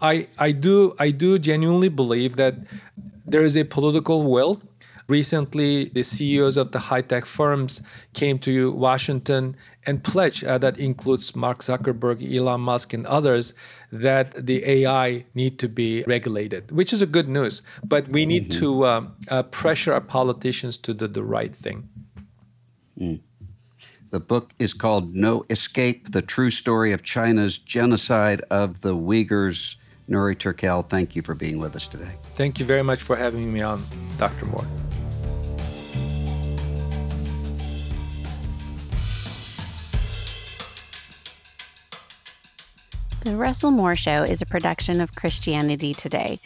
I, 0.00 0.28
I 0.38 0.52
do 0.52 0.94
I 0.98 1.10
do 1.10 1.38
genuinely 1.38 1.88
believe 1.88 2.36
that 2.36 2.54
there 3.26 3.44
is 3.44 3.56
a 3.56 3.64
political 3.64 4.22
will. 4.30 4.60
Recently, 5.08 5.86
the 5.86 6.02
CEOs 6.02 6.58
of 6.58 6.72
the 6.72 6.78
high 6.78 7.00
tech 7.00 7.24
firms 7.24 7.80
came 8.12 8.38
to 8.40 8.72
Washington 8.72 9.56
and 9.86 10.04
pledged 10.04 10.44
uh, 10.44 10.58
that 10.58 10.76
includes 10.76 11.34
Mark 11.34 11.60
Zuckerberg, 11.60 12.20
Elon 12.22 12.60
Musk, 12.60 12.92
and 12.92 13.06
others 13.06 13.54
that 13.90 14.46
the 14.46 14.62
AI 14.66 15.24
need 15.34 15.58
to 15.60 15.68
be 15.68 16.04
regulated, 16.06 16.70
which 16.70 16.92
is 16.92 17.00
a 17.00 17.06
good 17.06 17.26
news. 17.26 17.62
But 17.82 18.06
we 18.08 18.26
need 18.26 18.50
mm-hmm. 18.50 18.60
to 18.60 18.84
uh, 18.84 19.06
uh, 19.28 19.42
pressure 19.44 19.94
our 19.94 20.02
politicians 20.02 20.76
to 20.76 20.92
do 20.92 21.06
the 21.06 21.22
right 21.22 21.54
thing. 21.54 21.88
Mm. 23.00 23.20
The 24.10 24.20
book 24.20 24.52
is 24.58 24.72
called 24.72 25.14
No 25.14 25.44
Escape 25.50 26.12
The 26.12 26.22
True 26.22 26.50
Story 26.50 26.92
of 26.92 27.02
China's 27.02 27.58
Genocide 27.58 28.40
of 28.50 28.80
the 28.80 28.94
Uyghurs. 28.94 29.76
Nury 30.08 30.34
Turkel, 30.34 30.88
thank 30.88 31.14
you 31.14 31.20
for 31.20 31.34
being 31.34 31.58
with 31.58 31.76
us 31.76 31.86
today. 31.86 32.12
Thank 32.32 32.58
you 32.58 32.64
very 32.64 32.82
much 32.82 33.02
for 33.02 33.14
having 33.14 33.52
me 33.52 33.60
on, 33.60 33.86
Dr. 34.16 34.46
Moore. 34.46 34.64
The 43.24 43.36
Russell 43.36 43.70
Moore 43.70 43.96
Show 43.96 44.22
is 44.22 44.40
a 44.40 44.46
production 44.46 45.02
of 45.02 45.14
Christianity 45.14 45.92
Today. 45.92 46.40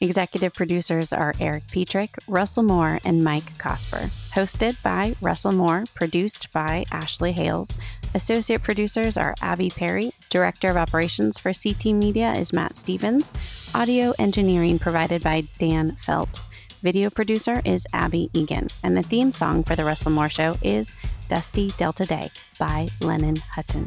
Executive 0.00 0.54
producers 0.54 1.12
are 1.12 1.34
Erik 1.40 1.66
Petrik, 1.66 2.10
Russell 2.28 2.62
Moore, 2.62 3.00
and 3.04 3.24
Mike 3.24 3.58
Cosper. 3.58 4.10
Hosted 4.38 4.80
by 4.84 5.16
Russell 5.20 5.50
Moore, 5.50 5.82
produced 5.96 6.52
by 6.52 6.84
Ashley 6.92 7.32
Hales. 7.32 7.76
Associate 8.14 8.62
producers 8.62 9.16
are 9.16 9.34
Abby 9.42 9.68
Perry. 9.68 10.12
Director 10.30 10.68
of 10.68 10.76
Operations 10.76 11.40
for 11.40 11.52
CT 11.52 11.86
Media 11.86 12.30
is 12.30 12.52
Matt 12.52 12.76
Stevens. 12.76 13.32
Audio 13.74 14.14
engineering 14.16 14.78
provided 14.78 15.24
by 15.24 15.48
Dan 15.58 15.96
Phelps. 15.96 16.46
Video 16.82 17.10
producer 17.10 17.60
is 17.64 17.84
Abby 17.92 18.30
Egan. 18.32 18.68
And 18.84 18.96
the 18.96 19.02
theme 19.02 19.32
song 19.32 19.64
for 19.64 19.74
The 19.74 19.84
Russell 19.84 20.12
Moore 20.12 20.28
Show 20.28 20.56
is 20.62 20.92
Dusty 21.26 21.70
Delta 21.76 22.04
Day 22.04 22.30
by 22.60 22.86
Lennon 23.00 23.38
Hutton. 23.56 23.86